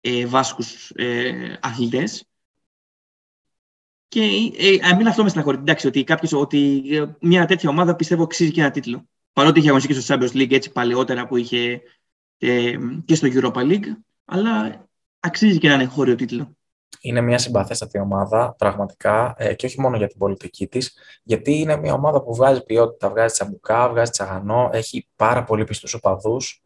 [0.00, 2.26] ε, βάσκους ε, αθλητές.
[4.12, 5.56] Και ε, μην αυτό με στεναχωρεί.
[5.56, 6.82] Εντάξει, ότι, κάποιος, ότι
[7.20, 9.08] μια τέτοια ομάδα πιστεύω αξίζει και ένα τίτλο.
[9.32, 11.80] Παρότι είχε αγωνιστεί και στο Champions League έτσι παλαιότερα που είχε
[12.38, 12.72] ε,
[13.04, 13.86] και στο Europa League,
[14.24, 14.86] αλλά
[15.20, 16.56] αξίζει και έναν εγχώριο τίτλο.
[17.00, 21.76] Είναι μια συμπαθέστατη ομάδα, πραγματικά, ε, και όχι μόνο για την πολιτική της, γιατί είναι
[21.76, 26.62] μια ομάδα που βγάζει ποιότητα, βγάζει τσαμπουκά, βγάζει τσαγανό, έχει πάρα πολύ πιστούς οπαδούς.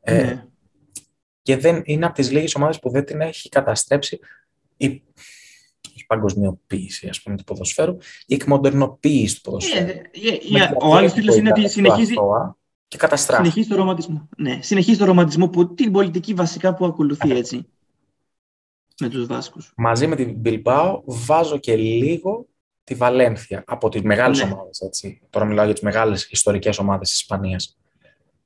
[0.00, 0.44] Ε, ναι.
[1.42, 4.18] Και δεν, είναι από τις λίγες ομάδες που δεν την έχει καταστρέψει
[4.76, 5.02] η,
[5.96, 9.86] η παγκοσμιοποίησης ας πούμε, του ποδοσφαίρου, η εκμοντερνοποίηση του ποδοσφαίρου.
[9.86, 10.72] Yeah, yeah, yeah.
[10.80, 12.14] Ο άλλος τίτλος είναι ότι συνεχίζει,
[12.88, 13.42] και καταστράφει.
[13.42, 14.28] Συνεχίζει το ρομαντισμό.
[14.36, 17.66] Ναι, συνεχίζει το ρομαντισμό που την πολιτική βασικά που ακολουθεί έτσι.
[19.00, 19.72] Με τους Βάσκους.
[19.76, 22.46] Μαζί με την Bilbao βάζω και λίγο
[22.84, 24.50] τη Βαλένθια από τις μεγάλες ναι.
[24.52, 24.80] ομάδες.
[24.80, 25.20] Έτσι.
[25.30, 27.78] Τώρα μιλάω για τις μεγάλες ιστορικές ομάδες της Ισπανίας.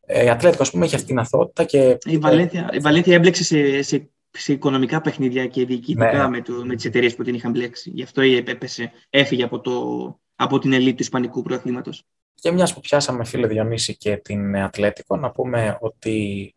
[0.07, 1.98] Ε, η Ατλέτικο, ας πούμε, έχει αυτήν την αθότητα και...
[2.04, 6.29] Η Βαλένθια, η Βαλένθια έμπλεξε σε, σε, σε οικονομικά παιχνίδια και διοικητικά ναι.
[6.29, 7.90] με, το, με τις εταιρείες που την είχαν μπλέξει.
[7.90, 12.05] Γι' αυτό έπεσε, έφυγε από, το, από την ελίτ του Ισπανικού πρωταθλήματος.
[12.35, 16.55] Και μιας που πιάσαμε, φίλε Διονύση, και την Ατλέτικο, να πούμε ότι...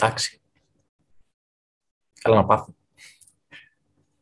[0.00, 0.40] Εντάξει.
[2.20, 2.74] Καλά να πάθω.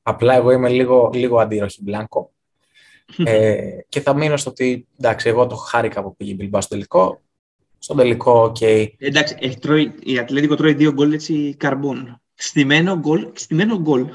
[0.02, 2.32] Απλά εγώ είμαι λίγο, λίγο αντίρροχη μπλάνκο.
[3.24, 6.74] ε, και θα μείνω στο ότι, εντάξει, εγώ το χάρηκα που πήγε η Μπιλμπά στο
[6.74, 7.22] τελικό.
[7.78, 8.56] Στον τελικό, οκ.
[8.60, 8.86] Okay.
[8.98, 12.22] Εντάξει, έχει, τρώει, η Ατλέτικο τρώει δύο γκολ έτσι καρμπών.
[12.34, 14.08] Στημένο γκολ, στημένο γκολ.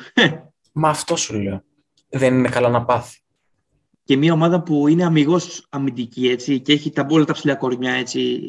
[0.71, 1.63] Μα αυτό σου λέω.
[2.10, 3.19] Δεν είναι καλά να πάθει.
[4.03, 7.91] Και μια ομάδα που είναι αμυγός αμυντική έτσι, και έχει τα μπόλα τα ψηλά κορμιά
[7.91, 8.41] έτσι.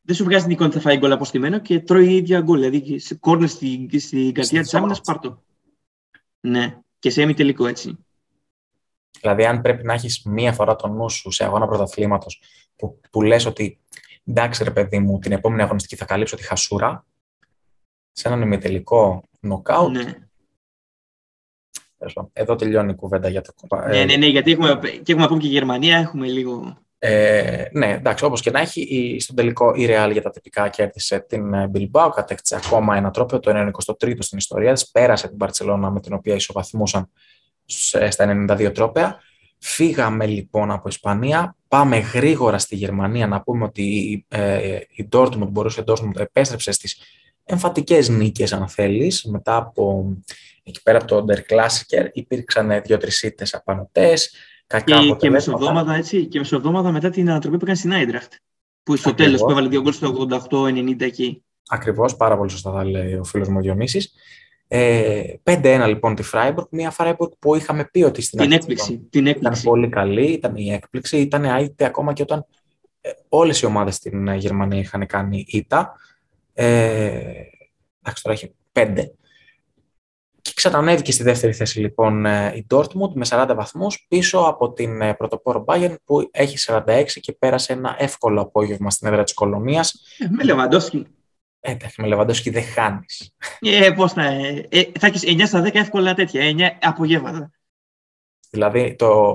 [0.00, 2.40] Δεν σου βγάζει την εικόνα ότι θα φάει γκολ από στημένο και τρώει η ίδια
[2.40, 2.60] γκολ.
[2.60, 5.42] Δηλαδή, σε κόρνε στην, στην καρδιά της άμυνας, πάρτο.
[6.40, 7.98] Ναι, και σε έμει τελικό έτσι.
[9.20, 12.40] Δηλαδή, αν πρέπει να έχεις μία φορά τον νου σου σε αγώνα πρωταθλήματος
[12.76, 13.78] που, που λες ότι
[14.24, 17.06] εντάξει ρε παιδί μου, την επόμενη αγωνιστική θα καλύψω τη χασούρα,
[18.16, 19.96] σε έναν ημιτελικό νοκάουτ.
[19.96, 20.14] Ναι.
[22.32, 23.96] Εδώ τελειώνει η κουβέντα για το κομμάτι.
[23.96, 26.78] Ναι, ναι, ναι, γιατί έχουμε, και έχουμε πούμε και η Γερμανία, έχουμε λίγο...
[26.98, 30.68] Ε, ναι, εντάξει, όπως και να έχει, η, στον τελικό η Real για τα τυπικά
[30.68, 35.88] κέρδισε την Bilbao, κατέκτησε ακόμα ένα τρόπιο, το 93ο στην ιστορία της, πέρασε την Barcelona
[35.92, 37.10] με την οποία ισοβαθμούσαν
[38.08, 39.20] στα 92 τρόπια.
[39.58, 45.80] Φύγαμε λοιπόν από Ισπανία, πάμε γρήγορα στη Γερμανία να πούμε ότι ε, η Dortmund, μπορούσε
[45.80, 47.00] η Dortmund επέστρεψε στις
[47.44, 50.12] εμφατικές νίκες αν θέλεις, μετά από
[50.62, 54.34] εκεί πέρα το Under Klassiker υπήρξαν δύο-τρεις ήττες απανοτές,
[54.66, 58.32] κακά και, και μεσοβδόμαδα, έτσι, και μεσοβδόμαδα μετά την ανατροπή που έκανε στην Άιντραχτ,
[58.82, 61.44] που στο τέλος που έβαλε δύο γκολ στο 88-90 εκεί.
[61.68, 64.12] Ακριβώς, πάρα πολύ σωστά θα λέει ο φίλος μου Διονύσης.
[64.68, 69.26] Ε, 5-1 λοιπόν τη Φράιμπουργκ, μια Φράιμπουργκ που είχαμε πει ότι στην την έκπληξη, την
[69.26, 69.60] έκπληξη.
[69.60, 72.46] ήταν πολύ καλή, ήταν η έκπληξη, ήταν άιτε ακόμα και όταν
[73.00, 75.96] ε, όλες οι ομάδες στην ε, Γερμανία είχαν κάνει ήττα.
[76.54, 76.64] Ε,
[78.02, 79.04] εντάξει, τώρα έχει 5.
[80.42, 85.00] Και ξανανέβηκε στη δεύτερη θέση λοιπόν ε, η Dortmund με 40 βαθμούς πίσω από την
[85.00, 90.02] ε, πρωτοπόρο Bayern που έχει 46 και πέρασε ένα εύκολο απόγευμα στην έδρα της Κολομίας.
[90.18, 91.06] Ε, με Λεβαντόσκι.
[91.60, 93.34] Εντάξει, με Λεβαντόσκι δεν χάνεις.
[93.60, 97.50] Ε, πώς θα, ε, θα έχεις 9 στα 10 εύκολα τέτοια, 9 απογεύματα.
[98.50, 99.34] Δηλαδή το,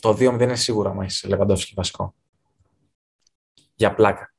[0.00, 2.14] το 2-0 είναι σίγουρα μα έχει Λεβαντόσκι βασικό.
[3.74, 4.33] Για πλάκα.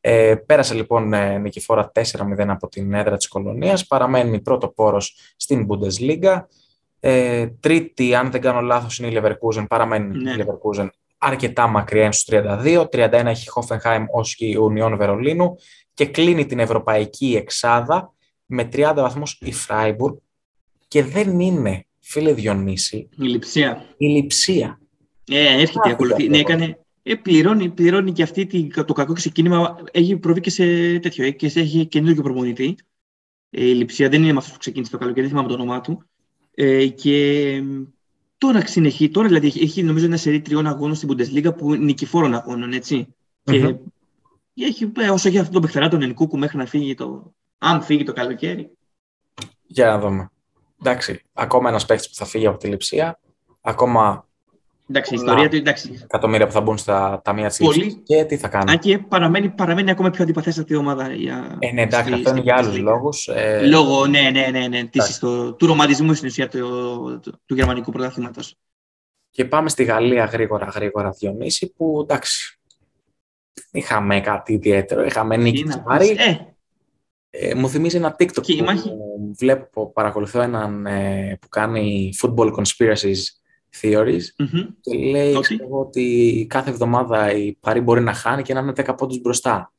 [0.00, 2.02] Ε, πέρασε λοιπόν ε, νικηφόρα 4-0
[2.38, 6.44] από την έδρα της Κολονίας, παραμένει πρώτο πόρος στην Bundesliga.
[7.00, 10.30] Ε, τρίτη, αν δεν κάνω λάθος, είναι η Leverkusen, παραμένει ναι.
[10.30, 10.88] η Leverkusen
[11.20, 12.84] αρκετά μακριά στους 32.
[12.92, 15.56] 31 έχει η Hoffenheim ως και η Union Βερολίνου
[15.94, 18.14] και κλείνει την ευρωπαϊκή εξάδα
[18.46, 20.16] με 30 βαθμούς η Freiburg
[20.88, 23.84] και δεν είναι, φίλε Διονύση, η λειψία.
[23.96, 24.80] Η λειψία.
[25.30, 26.28] Ε, έρχεται, ακολουθεί.
[26.28, 29.78] Ναι, έκανε, ε, πληρώνει, πληρώνει και αυτή το κακό ξεκίνημα.
[29.92, 30.64] Έχει προβεί και σε
[30.98, 31.24] τέτοιο.
[31.24, 32.76] Ε, και έχει καινούργιο προπονητή.
[33.50, 35.80] Ε, η λειψία δεν είναι με αυτό που ξεκίνησε το καλοκαίρι, δεν θυμάμαι το όνομά
[35.80, 36.04] του.
[36.54, 37.62] Ε, και
[38.38, 42.72] τώρα συνεχεί, τώρα δηλαδή έχει νομίζω ένα σερί τριών αγώνων στην Bundesliga που νικηφόρων αγώνων,
[42.72, 43.14] έτσι.
[43.44, 43.78] Mm-hmm.
[44.54, 47.34] Και έχει, ε, όσο έχει αυτό το παιχτερά τον Ενκούκου μέχρι να φύγει το.
[47.58, 48.70] Αν φύγει το καλοκαίρι.
[49.66, 50.30] Για να δούμε.
[50.80, 53.20] Εντάξει, ακόμα ένας παίχτη που θα φύγει από τη λειψία.
[53.60, 54.28] Ακόμα
[54.90, 56.00] Εντάξει, η ιστορία του εντάξει.
[56.02, 57.94] Εκατομμύρια που θα μπουν στα ταμεία της Πολύ...
[57.94, 58.70] και τι θα κάνει.
[58.70, 61.12] Αν και παραμένει, παραμένει ακόμα πιο αντιπαθέστατη ομάδα.
[61.12, 61.56] Για...
[61.58, 63.28] Ε, ναι, εντάξει, αυτό είναι για άλλους λόγους.
[63.28, 63.66] Ε...
[63.66, 66.58] Λόγω, ναι, ναι, ναι, ναι της, το, του ρομαντισμού στην ουσία του,
[67.22, 68.56] του, του γερμανικού πρωταθλήματος.
[69.30, 72.60] Και πάμε στη Γαλλία γρήγορα, γρήγορα, Διονύση, που εντάξει,
[73.70, 76.16] είχαμε κάτι ιδιαίτερο, είχαμε νίκη της Μάρη.
[76.18, 76.36] Ε.
[77.30, 78.90] Ε, μου θυμίζει ένα TikTok που μάχη...
[79.38, 83.39] βλέπω, παρακολουθώ έναν ε, που κάνει football conspiracies
[83.80, 84.66] theories mm-hmm.
[84.80, 85.68] και λέει okay.
[85.70, 89.72] ότι κάθε εβδομάδα η Παρή μπορεί να χάνει και να είναι 10 πόντους μπροστά.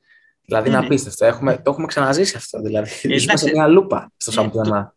[0.45, 0.87] Δηλαδή είναι ναι, ναι.
[0.87, 1.25] απίστευτο.
[1.25, 2.61] Έχουμε, το έχουμε ξαναζήσει αυτό.
[2.61, 4.95] Δηλαδή, ε, ζούμε σε μια λούπα στο Σαμπιονά.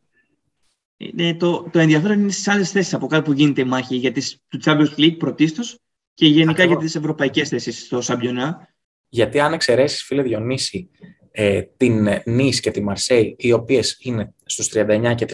[1.15, 4.13] Ναι, το, το ενδιαφέρον είναι στις άλλες θέσεις από κάτω που γίνεται η μάχη για
[4.13, 5.79] τις, του Champions League πρωτίστως
[6.15, 6.73] και γενικά Ακριβώς.
[6.73, 8.69] για τις ευρωπαϊκές θέσεις στο Σαμπιονά.
[9.09, 10.91] Γιατί αν εξαιρέσεις, φίλε Διονύση,
[11.31, 15.27] ε, την Νης και τη Μαρσέη, οι οποίες είναι στους 39 και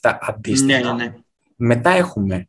[0.00, 1.14] 37 αντίστοιχα, ναι, ναι, ναι.
[1.56, 2.48] μετά έχουμε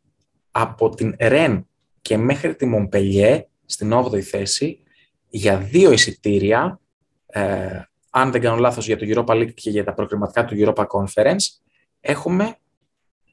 [0.50, 1.66] από την Ρεν
[2.02, 4.82] και μέχρι τη Μομπελιέ στην 8η θέση
[5.28, 6.80] για δύο εισιτήρια,
[7.26, 7.80] ε,
[8.10, 11.44] αν δεν κάνω λάθος για το Europa League και για τα προκριματικά του Europa Conference,
[12.00, 12.56] έχουμε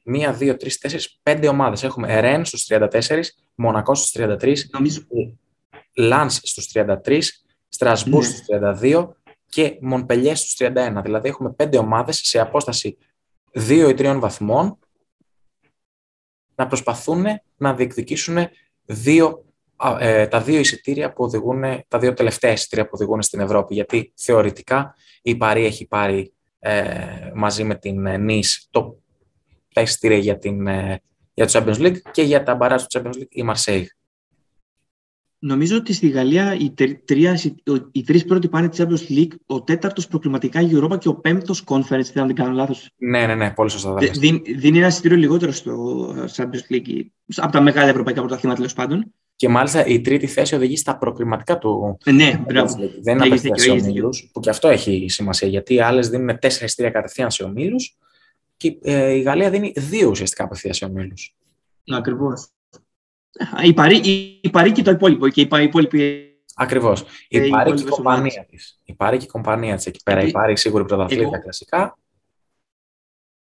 [0.02, 1.82] μία, δύο, τρεις, τέσσερις, πέντε ομάδες.
[1.82, 5.06] Έχουμε Ρεν στους 34, Μονακό στους 33, Νομίζω...
[5.96, 7.20] Λάνς στους 33,
[7.68, 8.28] Στρασβούρ ναι.
[8.28, 8.46] στους
[8.82, 9.08] 32
[9.48, 11.00] και Μονπελιέ στους 31.
[11.02, 12.98] Δηλαδή έχουμε πέντε ομάδες σε απόσταση
[13.52, 14.78] 2 ή 3 βαθμών
[16.58, 17.24] να προσπαθούν
[17.56, 18.36] να διεκδικήσουν
[18.84, 19.44] δύο,
[19.98, 23.74] ε, τα δύο εισιτήρια που οδηγούν, τα δύο τελευταία εισιτήρια που οδηγούν στην Ευρώπη.
[23.74, 26.94] Γιατί θεωρητικά η Παρή έχει πάρει ε,
[27.34, 28.98] μαζί με την Nice το
[29.80, 31.00] εισιτήρια για, την, ε,
[31.34, 33.86] για το Champions League και για τα μπαράζ του Champions League η Marseille.
[35.40, 36.70] Νομίζω ότι στη Γαλλία οι,
[37.04, 37.38] τρία,
[37.92, 41.64] οι τρεις πρώτοι πάνε της Champions League, ο τέταρτος προκληματικά η Europa και ο πέμπτος
[41.66, 42.90] Conference, αν δεν κάνω λάθος.
[42.96, 43.94] Ναι, ναι, ναι, πολύ σωστά.
[43.94, 47.04] Δίνει, δίνει ένα εισιτήριο λιγότερο στο Champions League,
[47.36, 49.12] από τα μεγάλα ευρωπαϊκά πρωταθλήματα τέλος πάντων.
[49.36, 51.98] Και μάλιστα η τρίτη θέση οδηγεί στα προκριματικά του.
[52.04, 52.76] Ε, ναι, μπράβο.
[53.00, 56.64] Δεν είναι απευθεία σε ομίλους, που και αυτό έχει σημασία γιατί οι άλλες δίνουν τέσσερα
[56.64, 57.96] εισιτήρια κατευθείαν σε ομίλους
[58.56, 61.36] και ε, η Γαλλία δίνει δύο ουσιαστικά απευθεία σε ομίλους.
[61.90, 62.48] Ακριβώς.
[63.64, 63.96] Η Παρή,
[64.42, 65.28] η Παρή και το υπόλοιπο.
[65.28, 66.32] Και η υπόλοιπη...
[66.54, 67.04] Ακριβώς.
[67.28, 68.80] Η, η Παρή και η κομπανία της.
[68.84, 70.22] Η Παρή και η κομπανία της εκεί πέρα.
[70.22, 71.42] Η Παρή σίγουρη πρωταθλήτρια Εγώ...
[71.42, 71.98] κλασικά.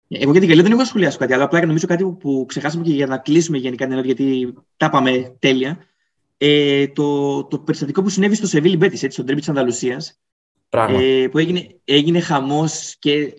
[0.08, 2.92] Εγώ για την Γαλλία δεν έχω σχολιάσει κάτι, αλλά απλά νομίζω κάτι που ξεχάσαμε και
[2.92, 5.78] για να κλείσουμε γενικά την γιατί τα πάμε τέλεια.
[6.38, 10.02] Ε, το, το περιστατικό που συνέβη στο Σεβίλη Μπέτη, έτσι, στον τρίπι της Ανδαλουσία.
[10.68, 13.34] Ε, που έγινε, έγινε χαμός και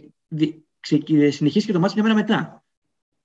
[1.30, 2.64] συνεχίστηκε το μάτι μια μέρα μετά.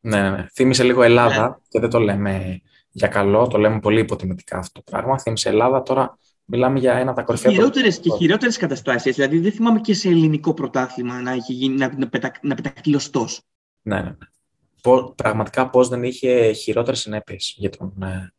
[0.01, 0.47] Ναι, ναι, ναι.
[0.53, 1.55] Θύμισε λίγο Ελλάδα ναι.
[1.68, 2.61] και δεν το λέμε
[2.93, 5.18] για καλό, το λέμε πολύ υποτιμητικά αυτό το πράγμα.
[5.18, 7.53] Θύμισε Ελλάδα, τώρα μιλάμε για ένα από τα κορυφαία.
[7.53, 9.14] Χειρότερες και χειρότερες καταστάσεις.
[9.14, 12.90] Δηλαδή, δεν θυμάμαι και σε ελληνικό πρωτάθλημα να, έχει γίνει, να, να, πετα, να πεταχτεί
[12.90, 13.40] λωστός.
[13.82, 14.03] Ναι, ναι.
[14.03, 15.12] ναι.
[15.14, 18.32] πραγματικά πώς δεν είχε χειρότερες συνέπειες για τον, ε,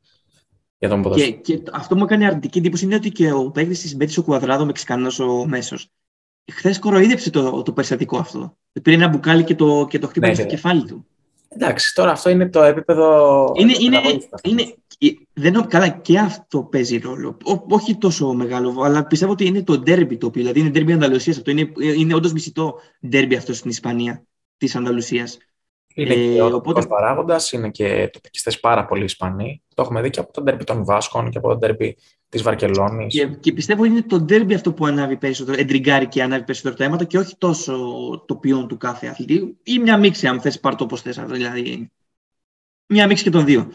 [0.78, 1.32] για τον ποδοσφαίρο.
[1.42, 4.24] Και, και αυτό μου έκανε αρνητική εντύπωση είναι ότι και ο παίκτης της Μπέτης ο
[4.24, 5.90] Κουαδράδο, Μεξικανός ο μέσος,
[6.52, 8.58] χθες κοροϊδεύσε το, το περιστατικό αυτό.
[8.82, 10.50] Πήρε ένα μπουκάλι και το, και το χτύπησε ναι, στο ναι.
[10.50, 11.08] κεφάλι του.
[11.56, 13.52] Εντάξει, τώρα αυτό είναι το επίπεδο.
[13.56, 14.00] Είναι, είναι,
[14.44, 14.76] είναι,
[15.34, 17.38] δεν, καλά, και αυτό παίζει ρόλο.
[17.44, 20.42] Ό, όχι τόσο μεγάλο, αλλά πιστεύω ότι είναι το ντέρμπι το οποίο.
[20.42, 21.52] Δηλαδή είναι ντέρμπι Ανταλουσίας αυτό.
[21.52, 24.26] Είναι, είναι όντως μισητό ντέρμπι αυτό στην Ισπανία
[24.58, 25.38] της Ανταλουσίας.
[25.94, 26.86] Είναι ε, και ο οπότε...
[26.86, 29.62] παράγοντας, είναι και τοπικιστές πάρα πολλοί Ισπανοί.
[29.74, 31.98] Το έχουμε δει και από το ντέρμπι των Βάσκων και από το ντέρμπι
[32.30, 33.14] της Βαρκελόνης.
[33.14, 36.84] Και, και πιστεύω είναι το ντέρμπι αυτό που ανάβει περισσότερο, εντριγκάρει και ανάβει περισσότερο τα
[36.84, 37.74] αίματα και όχι τόσο
[38.28, 39.58] το ποιόν του κάθε αθλητή.
[39.64, 41.20] Ή μια μίξη, αν θες, πάρ το όπως θες.
[41.26, 41.92] Δηλαδή,
[42.86, 43.72] μια μίξη και των δύο.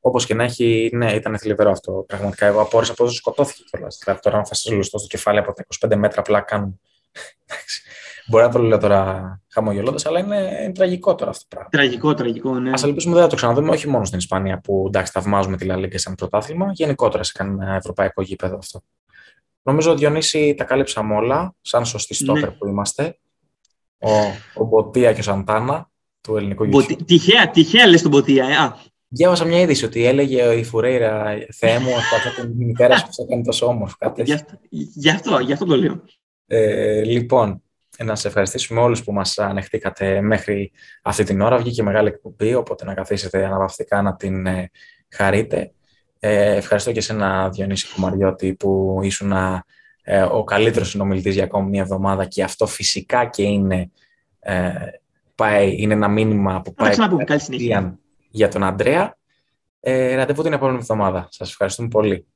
[0.00, 2.04] Όπως και να έχει, ναι, ήταν θλιβερό αυτό.
[2.08, 3.98] Πραγματικά, εγώ απόρρισα πώ σκοτώθηκε κιόλας.
[4.04, 6.80] Δηλαδή, τώρα, αν θα σας λουστώ στο κεφάλι από τα 25 μέτρα, απλά κάνουν.
[8.26, 11.68] Μπορεί να το λέω τώρα χαμογελώντας, αλλά είναι, είναι, τραγικό τώρα αυτό το πράγμα.
[11.70, 12.70] Τραγικό, τραγικό, ναι.
[12.70, 15.98] Α ελπίσουμε δεν θα το ξαναδούμε, όχι μόνο στην Ισπανία που εντάξει, θαυμάζουμε τη Λαλίγκα
[15.98, 18.82] σαν πρωτάθλημα, γενικότερα σε κανένα ευρωπαϊκό γήπεδο αυτό.
[19.62, 22.50] Νομίζω ότι Διονύση τα κάλυψαμε όλα, σαν σωστή στόπερ ναι.
[22.50, 23.18] που είμαστε.
[23.98, 24.10] Ο,
[24.54, 27.04] ο Μποτία και ο Σαντάνα του ελληνικού YouTube.
[27.06, 28.74] Τυχαία, τυχαία λες τον Μποτία, ε.
[29.08, 33.24] Διάβασα μια είδηση ότι έλεγε η Φουρέιρα Θεέ μου, αυτό την μητέρα σου που θα
[33.28, 33.96] κάνει τόσο όμορφο.
[34.94, 36.02] Γι' αυτό, γι' αυτό το λέω.
[36.46, 37.62] Ε, λοιπόν,
[38.04, 40.72] να σε ευχαριστήσουμε όλους που μας ανεχτήκατε μέχρι
[41.02, 41.58] αυτή την ώρα.
[41.58, 44.70] Βγήκε μεγάλη εκπομπή, οπότε να καθίσετε αναπαυτικά να την ε,
[45.08, 45.70] χαρείτε.
[46.18, 49.32] Ε, ευχαριστώ και εσένα, Διονύση Κουμαριώτη, που ήσουν
[50.02, 53.90] ε, ο καλύτερος συνομιλητής για ακόμη μια εβδομάδα και αυτό φυσικά και είναι,
[54.40, 54.72] ε,
[55.34, 56.94] πάει, είναι ένα μήνυμα που πάει
[58.30, 59.16] για τον Αντρέα.
[59.80, 61.28] Ε, ραντεβού την επόμενη εβδομάδα.
[61.30, 62.26] Σας ευχαριστούμε πολύ.